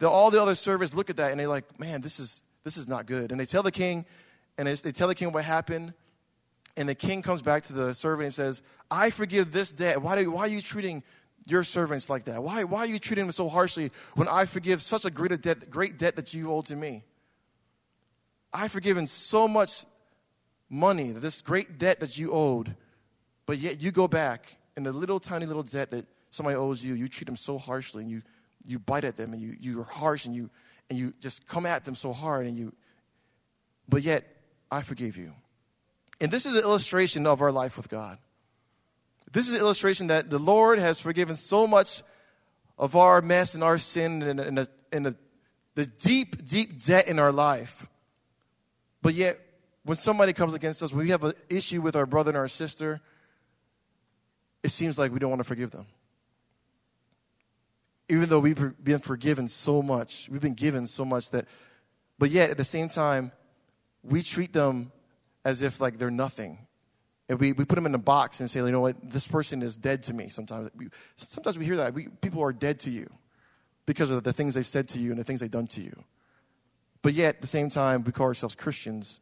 [0.00, 2.76] that all the other servants look at that and they're like, man, this is, this
[2.76, 3.30] is not good.
[3.30, 4.04] And they tell the king,
[4.58, 5.94] and they tell the king what happened.
[6.76, 8.60] And the king comes back to the servant and says,
[8.90, 10.02] I forgive this debt.
[10.02, 11.02] Why, do, why are you treating
[11.46, 12.42] your servants like that?
[12.42, 15.70] Why, why are you treating them so harshly when I forgive such a great debt,
[15.70, 17.04] great debt that you owe to me?
[18.52, 19.86] I've forgiven so much
[20.68, 22.76] money, this great debt that you owed,
[23.46, 26.92] but yet you go back and the little tiny little debt that somebody owes you,
[26.92, 28.20] you treat them so harshly and you,
[28.66, 30.50] you bite at them and you, you're harsh and you,
[30.88, 32.72] and you just come at them so hard and you,
[33.88, 34.24] but yet
[34.70, 35.32] I forgave you.
[36.20, 38.18] And this is an illustration of our life with God.
[39.32, 42.02] This is an illustration that the Lord has forgiven so much
[42.78, 45.14] of our mess and our sin and, and, the, and the,
[45.74, 47.86] the deep, deep debt in our life.
[49.02, 49.38] But yet,
[49.84, 52.48] when somebody comes against us, when we have an issue with our brother and our
[52.48, 53.00] sister,
[54.62, 55.86] it seems like we don't want to forgive them
[58.08, 61.46] even though we've been forgiven so much, we've been given so much that,
[62.18, 63.32] but yet at the same time,
[64.02, 64.92] we treat them
[65.44, 66.58] as if like they're nothing.
[67.28, 69.60] And we, we put them in a box and say, you know what, this person
[69.62, 70.28] is dead to me.
[70.28, 71.92] Sometimes we, sometimes we hear that.
[71.92, 73.10] We, people are dead to you
[73.84, 76.04] because of the things they said to you and the things they've done to you.
[77.02, 79.20] But yet, at the same time, we call ourselves Christians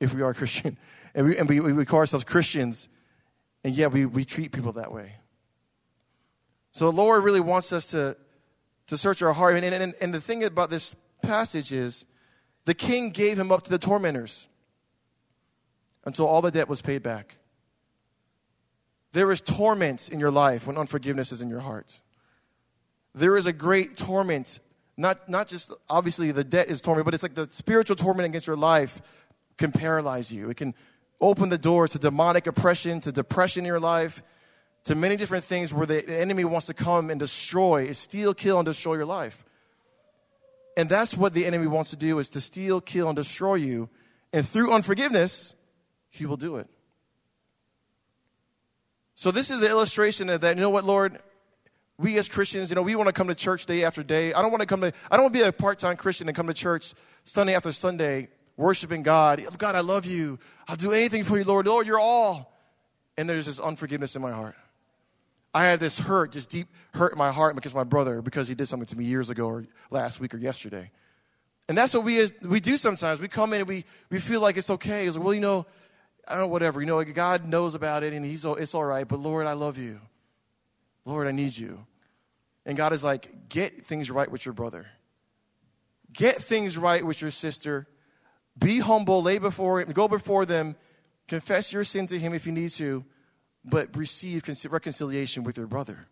[0.00, 0.76] if we are Christian.
[1.14, 2.88] And we, and we, we call ourselves Christians,
[3.64, 5.16] and yet we, we treat people that way.
[6.76, 8.18] So the Lord really wants us to,
[8.88, 9.54] to search our heart.
[9.54, 12.04] And, and, and the thing about this passage is
[12.66, 14.46] the king gave him up to the tormentors
[16.04, 17.38] until all the debt was paid back.
[19.12, 22.02] There is torment in your life when unforgiveness is in your heart.
[23.14, 24.60] There is a great torment,
[24.98, 28.46] not, not just obviously the debt is torment, but it's like the spiritual torment against
[28.46, 29.00] your life
[29.56, 30.50] can paralyze you.
[30.50, 30.74] It can
[31.22, 34.22] open the door to demonic oppression, to depression in your life
[34.86, 38.66] to many different things where the enemy wants to come and destroy, steal, kill, and
[38.66, 39.44] destroy your life.
[40.76, 43.88] And that's what the enemy wants to do is to steal, kill, and destroy you.
[44.32, 45.54] And through unforgiveness,
[46.08, 46.68] he will do it.
[49.14, 50.56] So this is the illustration of that.
[50.56, 51.18] You know what, Lord?
[51.98, 54.34] We as Christians, you know, we want to come to church day after day.
[54.34, 56.36] I don't want to come to, I don't want to be a part-time Christian and
[56.36, 56.92] come to church
[57.24, 59.42] Sunday after Sunday, worshiping God.
[59.44, 60.38] Oh, God, I love you.
[60.68, 61.66] I'll do anything for you, Lord.
[61.66, 62.52] Lord, you're all.
[63.16, 64.54] And there's this unforgiveness in my heart.
[65.56, 68.54] I had this hurt, just deep hurt in my heart because my brother, because he
[68.54, 70.90] did something to me years ago or last week or yesterday.
[71.66, 73.22] And that's what we is, we do sometimes.
[73.22, 75.06] We come in and we, we feel like it's okay.
[75.06, 75.64] It's like, well, you know,
[76.28, 76.80] I don't know, whatever.
[76.80, 79.08] You know, God knows about it and he's, it's all right.
[79.08, 79.98] But Lord, I love you.
[81.06, 81.86] Lord, I need you.
[82.66, 84.84] And God is like, get things right with your brother.
[86.12, 87.86] Get things right with your sister.
[88.58, 90.76] Be humble, lay before him, go before them,
[91.28, 93.06] confess your sin to him if you need to,
[93.66, 96.06] but receive reconciliation with your brother.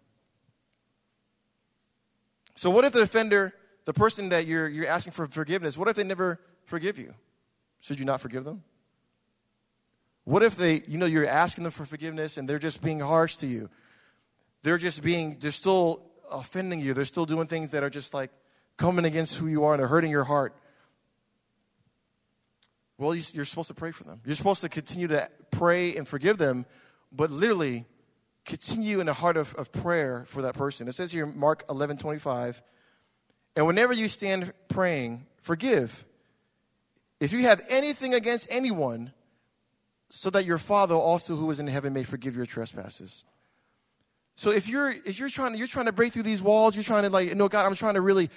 [2.56, 5.96] So, what if the offender, the person that you're, you're asking for forgiveness, what if
[5.96, 7.14] they never forgive you?
[7.80, 8.62] Should you not forgive them?
[10.24, 13.36] What if they, you know, you're asking them for forgiveness and they're just being harsh
[13.36, 13.68] to you?
[14.62, 16.94] They're just being, they're still offending you.
[16.94, 18.30] They're still doing things that are just like
[18.76, 20.54] coming against who you are and they're hurting your heart.
[22.96, 24.20] Well, you're supposed to pray for them.
[24.24, 26.64] You're supposed to continue to pray and forgive them,
[27.14, 27.86] but literally
[28.44, 30.88] continue in a heart of, of prayer for that person.
[30.88, 32.62] It says here, Mark 11 25,
[33.56, 36.04] and whenever you stand praying, forgive.
[37.20, 39.12] If you have anything against anyone,
[40.08, 43.24] so that your Father also who is in heaven may forgive your trespasses.
[44.36, 46.84] So if you're if you're trying to you're trying to break through these walls, you're
[46.84, 48.30] trying to like, know, God, I'm trying to really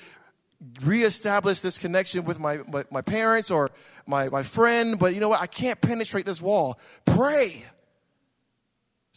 [0.81, 3.69] reestablish this connection with my, my, my parents or
[4.05, 5.41] my, my friend, but you know what?
[5.41, 6.79] I can't penetrate this wall.
[7.05, 7.63] Pray.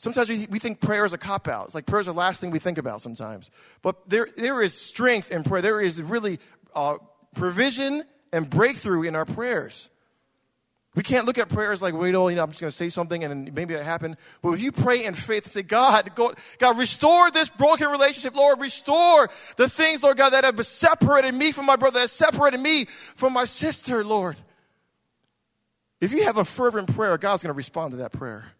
[0.00, 1.66] Sometimes we, we think prayer is a cop out.
[1.66, 3.50] It's like prayer is the last thing we think about sometimes.
[3.82, 5.60] But there, there is strength in prayer.
[5.60, 6.38] There is really
[6.74, 6.96] uh,
[7.34, 9.90] provision and breakthrough in our prayers.
[10.94, 12.76] We can't look at prayers like, well, you know, you know I'm just going to
[12.76, 14.16] say something and maybe it happened.
[14.40, 18.34] But if you pray in faith and say, God, God, God, restore this broken relationship.
[18.34, 19.28] Lord, restore
[19.58, 23.34] the things, Lord God, that have separated me from my brother, that separated me from
[23.34, 24.38] my sister, Lord.
[26.00, 28.52] If you have a fervent prayer, God's going to respond to that prayer.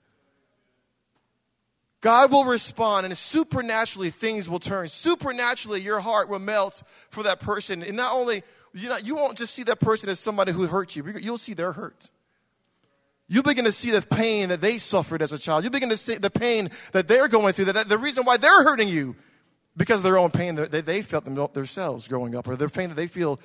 [2.01, 4.89] God will respond and supernaturally things will turn.
[4.89, 7.83] Supernaturally, your heart will melt for that person.
[7.83, 8.43] And not only,
[8.73, 11.55] you, know, you won't just see that person as somebody who hurt you, you'll see
[11.55, 12.09] their hurt
[13.31, 15.63] you begin to see the pain that they suffered as a child.
[15.63, 18.37] You begin to see the pain that they're going through, that, that the reason why
[18.37, 19.15] they're hurting you
[19.77, 22.97] because of their own pain that they felt themselves growing up or their pain that
[22.97, 23.39] they feel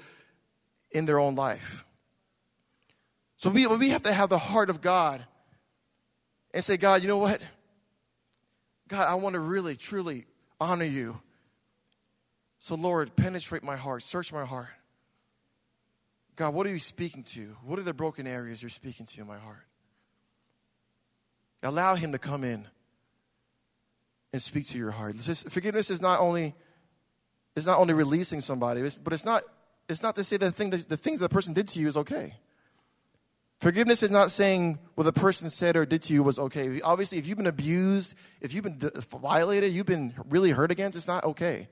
[0.89, 1.85] in their own life.
[3.35, 5.23] So we, we have to have the heart of God
[6.51, 7.39] and say, God, you know what?
[8.87, 10.25] God, I want to really, truly
[10.59, 11.19] honor you.
[12.59, 14.69] So, Lord, penetrate my heart, search my heart.
[16.35, 17.55] God, what are you speaking to?
[17.63, 19.65] What are the broken areas you're speaking to in my heart?
[21.63, 22.67] Allow Him to come in
[24.33, 25.15] and speak to your heart.
[25.15, 26.53] Just, forgiveness is not only
[27.55, 29.43] is not only releasing somebody, but it's not
[29.87, 31.79] it's not to say that the, thing that the things that the person did to
[31.79, 32.35] you is okay.
[33.59, 36.81] Forgiveness is not saying what the person said or did to you was okay.
[36.81, 38.91] Obviously, if you've been abused, if you've been
[39.21, 41.69] violated, you've been really hurt against, it's not okay.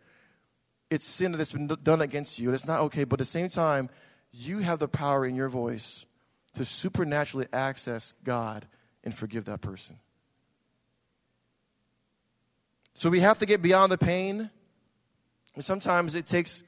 [0.89, 2.53] It's sin that's been done against you.
[2.53, 3.03] It's not okay.
[3.03, 3.89] But at the same time,
[4.31, 6.05] you have the power in your voice
[6.53, 8.67] to supernaturally access God
[9.03, 9.97] and forgive that person.
[12.93, 14.49] So we have to get beyond the pain.
[15.55, 16.63] And sometimes it takes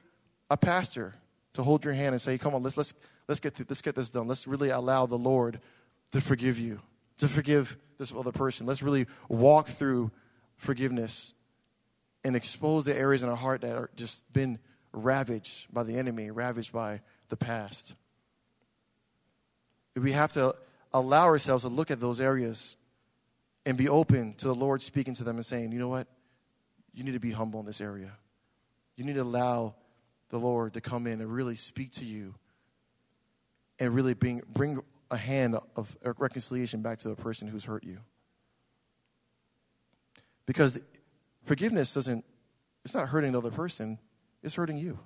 [0.50, 1.14] a pastor
[1.54, 2.94] to hold your hand and say, "Come on, let's let's
[3.28, 4.28] let's get through, let's get this done.
[4.28, 5.60] Let's really allow the Lord
[6.12, 6.80] to forgive you,
[7.18, 8.66] to forgive this other person.
[8.66, 10.10] Let's really walk through
[10.56, 11.34] forgiveness
[12.24, 14.58] and expose the areas in our heart that are just been
[14.92, 17.94] ravaged by the enemy, ravaged by the past.
[19.94, 20.54] We have to
[20.92, 22.76] allow ourselves to look at those areas
[23.64, 26.06] and be open to the Lord speaking to them and saying, you know what?
[26.94, 28.12] You need to be humble in this area.
[28.96, 29.74] You need to allow
[30.30, 32.34] the Lord to come in and really speak to you
[33.78, 37.98] and really bring, bring a hand of reconciliation back to the person who's hurt you.
[40.46, 40.80] Because
[41.42, 42.24] forgiveness doesn't,
[42.84, 43.98] it's not hurting the other person,
[44.42, 44.98] it's hurting you.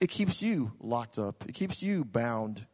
[0.00, 2.66] It keeps you locked up, it keeps you bound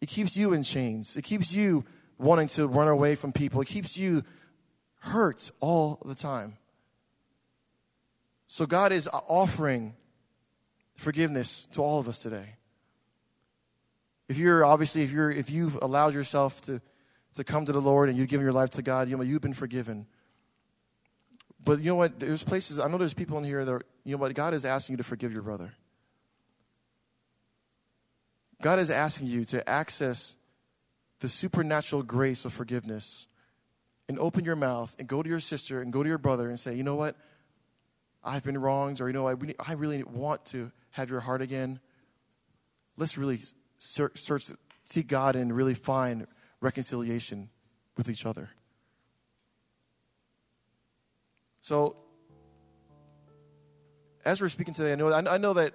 [0.00, 1.16] it keeps you in chains.
[1.16, 1.84] It keeps you
[2.18, 3.60] wanting to run away from people.
[3.60, 4.22] It keeps you
[5.00, 6.56] hurt all the time.
[8.46, 9.94] So God is offering
[10.96, 12.56] forgiveness to all of us today.
[14.28, 16.80] If you're obviously if you're if you've allowed yourself to
[17.34, 19.40] to come to the Lord and you've given your life to God, you know you've
[19.42, 20.06] been forgiven.
[21.64, 22.18] But you know what?
[22.18, 24.64] There's places I know there's people in here that are, you know what God is
[24.64, 25.74] asking you to forgive your brother.
[28.60, 30.36] God is asking you to access
[31.20, 33.26] the supernatural grace of forgiveness
[34.08, 36.58] and open your mouth and go to your sister and go to your brother and
[36.58, 37.16] say, you know what?
[38.24, 41.80] I've been wronged, or you know, I, I really want to have your heart again.
[42.96, 43.38] Let's really
[43.78, 44.50] search, search,
[44.82, 46.26] seek God and really find
[46.60, 47.48] reconciliation
[47.96, 48.50] with each other.
[51.60, 51.96] So,
[54.24, 55.74] as we're speaking today, I know, I know that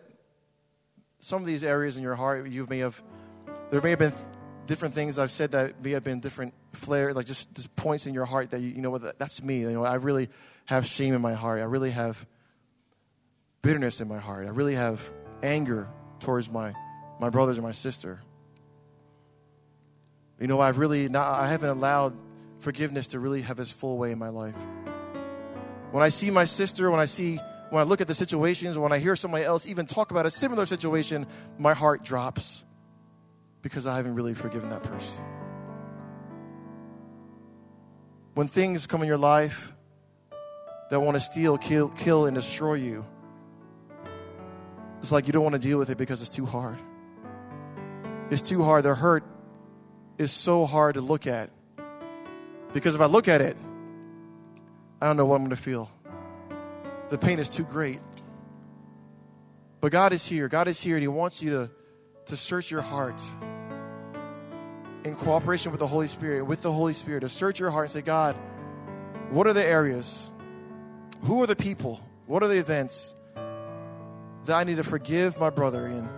[1.20, 3.02] some of these areas in your heart, you may have,
[3.72, 4.14] there may have been
[4.66, 8.14] different things I've said that may have been different flare, like just, just points in
[8.14, 9.60] your heart that you, you know what, that's me.
[9.60, 10.30] You know, I really
[10.66, 11.62] have shame in my heart.
[11.62, 12.26] I really have
[13.62, 14.46] bitterness in my heart.
[14.46, 15.88] I really have anger
[16.20, 16.74] towards my,
[17.24, 18.20] my brothers and my sister.
[20.42, 22.18] You know, I've really not, I haven't allowed
[22.60, 24.58] forgiveness to really have its full way in my life.
[25.92, 28.92] When I see my sister, when I see, when I look at the situations, when
[28.92, 31.26] I hear somebody else even talk about a similar situation,
[31.58, 32.66] my heart drops
[33.62, 35.24] because I haven't really forgiven that person.
[38.34, 39.72] When things come in your life
[40.90, 43.06] that want to steal, kill, kill, and destroy you,
[45.00, 46.80] it's like you don't want to deal with it because it's too hard.
[48.34, 48.84] It's too hard.
[48.84, 49.24] The hurt
[50.18, 51.52] is so hard to look at.
[52.74, 53.56] Because if I look at it,
[55.00, 55.88] I don't know what I'm going to feel.
[57.10, 58.00] The pain is too great.
[59.82, 60.48] But God is here.
[60.48, 61.72] God is here, and He wants you to,
[62.26, 63.22] to search your heart
[65.04, 67.92] in cooperation with the Holy Spirit, with the Holy Spirit, to search your heart and
[67.92, 68.36] say, God,
[69.30, 70.34] what are the areas?
[71.26, 72.02] Who are the people?
[72.26, 76.10] What are the events that I need to forgive my brother in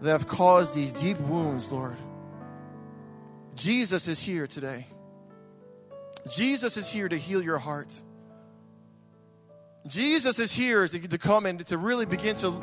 [0.00, 1.96] that have caused these deep wounds, Lord?
[3.54, 4.86] Jesus is here today.
[6.30, 8.02] Jesus is here to heal your heart.
[9.86, 12.60] Jesus is here to, to come and to really begin to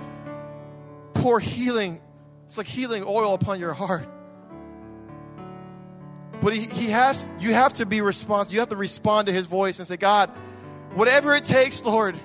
[1.13, 2.01] pour healing.
[2.45, 4.07] It's like healing oil upon your heart.
[6.41, 8.53] But he, he has, you have to be responsive.
[8.53, 10.29] You have to respond to his voice and say, God,
[10.93, 12.19] whatever it takes, Lord,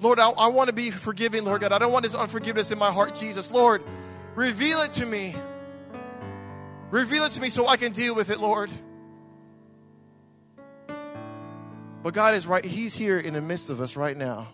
[0.00, 1.72] Lord, I, I want to be forgiving, Lord God.
[1.72, 3.50] I don't want this unforgiveness in my heart, Jesus.
[3.50, 3.82] Lord,
[4.34, 5.34] reveal it to me.
[6.90, 8.70] Reveal it to me so I can deal with it, Lord.
[12.02, 12.64] But God is right.
[12.64, 14.48] He's here in the midst of us right now,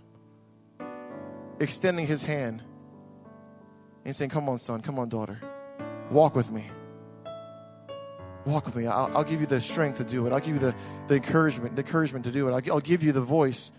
[1.61, 2.63] extending his hand
[4.05, 4.81] and saying, Come on, son.
[4.81, 5.41] Come on, daughter.
[6.11, 6.69] Walk with me.
[8.47, 8.87] Walk with me.
[8.87, 10.33] I'll, I'll give you the strength to do it.
[10.33, 10.75] I'll give you the,
[11.07, 12.53] the encouragement, the encouragement to do it.
[12.53, 13.73] I'll, I'll give you the voice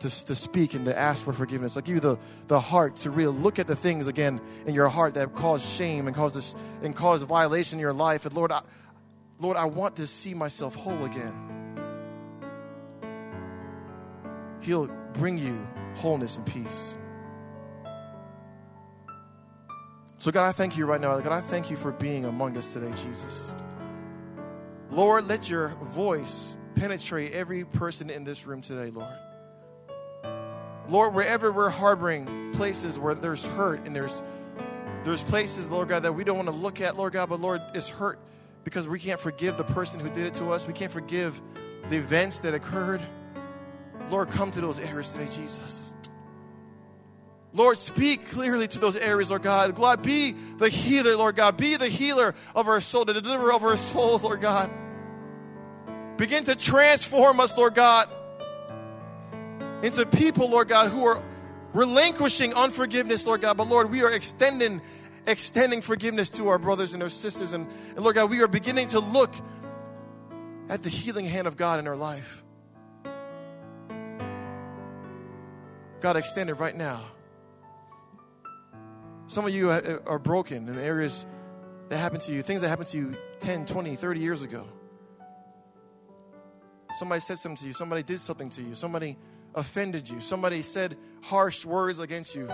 [0.00, 1.76] to, to speak and to ask for forgiveness.
[1.76, 2.18] I'll give you the,
[2.48, 5.66] the heart to really look at the things again in your heart that have caused
[5.66, 8.26] shame and caused this, and caused violation in your life.
[8.26, 8.62] And Lord, I,
[9.38, 11.34] Lord, I want to see myself whole again.
[14.60, 15.66] He'll bring you
[15.96, 16.98] wholeness and peace.
[20.18, 21.18] So, God, I thank you right now.
[21.20, 23.54] God, I thank you for being among us today, Jesus.
[24.90, 29.14] Lord, let your voice penetrate every person in this room today, Lord.
[30.88, 34.22] Lord, wherever we're harboring places where there's hurt and there's
[35.04, 37.62] there's places, Lord God, that we don't want to look at, Lord God, but Lord,
[37.74, 38.18] it's hurt
[38.64, 40.66] because we can't forgive the person who did it to us.
[40.66, 41.40] We can't forgive
[41.88, 43.02] the events that occurred.
[44.10, 45.94] Lord, come to those areas today, Jesus.
[47.52, 49.74] Lord, speak clearly to those areas, Lord God.
[49.76, 51.56] God, be the healer, Lord God.
[51.56, 54.70] Be the healer of our soul, the deliverer of our souls, Lord God.
[56.16, 58.08] Begin to transform us, Lord God,
[59.82, 61.22] into people, Lord God, who are
[61.72, 63.56] relinquishing unforgiveness, Lord God.
[63.56, 64.80] But Lord, we are extending,
[65.26, 67.52] extending forgiveness to our brothers and our sisters.
[67.52, 69.34] And, and Lord God, we are beginning to look
[70.68, 72.42] at the healing hand of God in our life.
[76.00, 77.02] God, extend it right now.
[79.28, 81.26] Some of you uh, are broken in areas
[81.88, 84.66] that happened to you, things that happened to you 10, 20, 30 years ago.
[86.94, 89.16] Somebody said something to you, somebody did something to you, somebody
[89.56, 92.48] offended you, somebody said harsh words against you.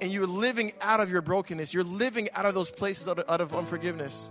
[0.00, 3.24] And you're living out of your brokenness, you're living out of those places out of,
[3.28, 4.30] out of unforgiveness.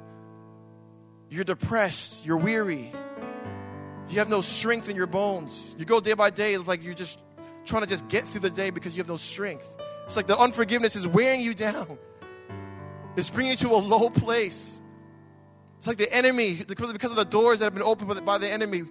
[1.30, 2.91] You're depressed, you're weary,
[4.09, 5.76] you have no strength in your bones.
[5.78, 7.19] You go day by day, it's like you're just
[7.65, 9.67] trying to just get through the day because you have no strength.
[10.05, 11.97] It's like the unforgiveness is wearing you down.
[13.17, 14.80] It's bringing you to a low place.
[15.78, 18.84] It's like the enemy, because of the doors that have been opened by the enemy,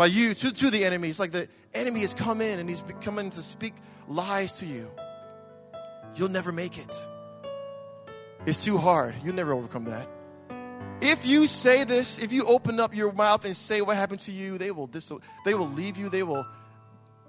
[0.00, 1.10] by you to, to the enemy.
[1.10, 3.74] It's like the enemy has come in and he's coming to speak
[4.08, 4.90] lies to you.
[6.14, 7.06] You'll never make it.
[8.46, 9.14] It's too hard.
[9.22, 10.08] You'll never overcome that.
[11.02, 14.32] If you say this, if you open up your mouth and say what happened to
[14.32, 15.12] you, they will dis-
[15.44, 16.08] they will leave you.
[16.08, 16.46] They will,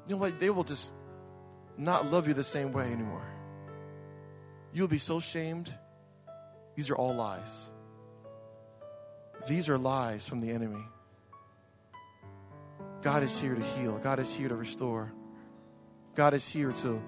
[0.07, 0.39] you know what?
[0.39, 0.93] They will just
[1.77, 3.27] not love you the same way anymore.
[4.71, 5.75] You'll be so shamed.
[6.75, 7.69] These are all lies.
[9.45, 10.85] These are lies from the enemy.
[13.01, 13.97] God is here to heal.
[13.97, 15.11] God is here to restore.
[16.13, 17.01] God is here to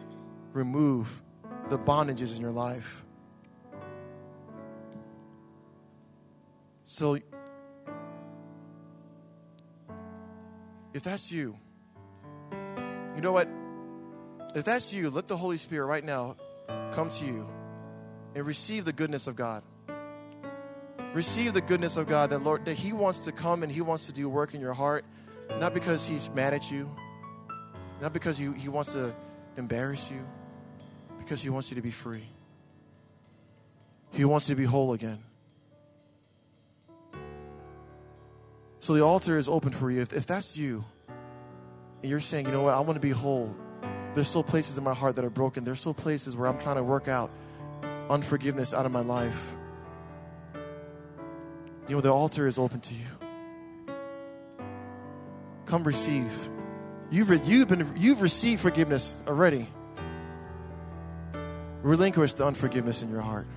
[0.54, 1.22] remove
[1.70, 3.04] the bondages in your life.
[6.84, 7.18] So,
[10.94, 11.58] if that's you,
[13.16, 13.48] you know what?
[14.56, 16.36] If that's you, let the Holy Spirit right now
[16.92, 17.48] come to you
[18.36, 19.64] and receive the goodness of God.
[21.14, 24.08] Receive the goodness of God that Lord that He wants to come and He wants
[24.08, 25.06] to do work in your heart,
[25.60, 26.90] not because He's mad at you,
[28.02, 29.16] not because he, he wants to
[29.58, 30.26] embarrass you,
[31.20, 32.24] because He wants you to be free.
[34.12, 35.20] He wants you to be whole again.
[38.80, 40.02] So the altar is open for you.
[40.02, 40.84] If, if that's you,
[42.02, 43.56] and you're saying, you know what, I want to be whole.
[44.14, 45.64] There's still places in my heart that are broken.
[45.64, 47.32] There's still places where I'm trying to work out
[48.10, 49.56] unforgiveness out of my life.
[51.88, 53.23] You know, the altar is open to you.
[55.74, 56.32] Come receive.
[57.10, 59.68] You've, re- you've, been, you've received forgiveness already.
[61.82, 63.48] Relinquish the unforgiveness in your heart.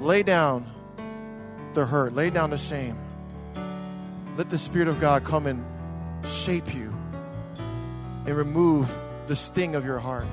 [0.00, 0.66] Lay down
[1.74, 2.98] the hurt, lay down the shame.
[4.38, 5.62] Let the Spirit of God come and
[6.26, 6.90] shape you
[8.24, 8.90] and remove
[9.26, 10.24] the sting of your heart.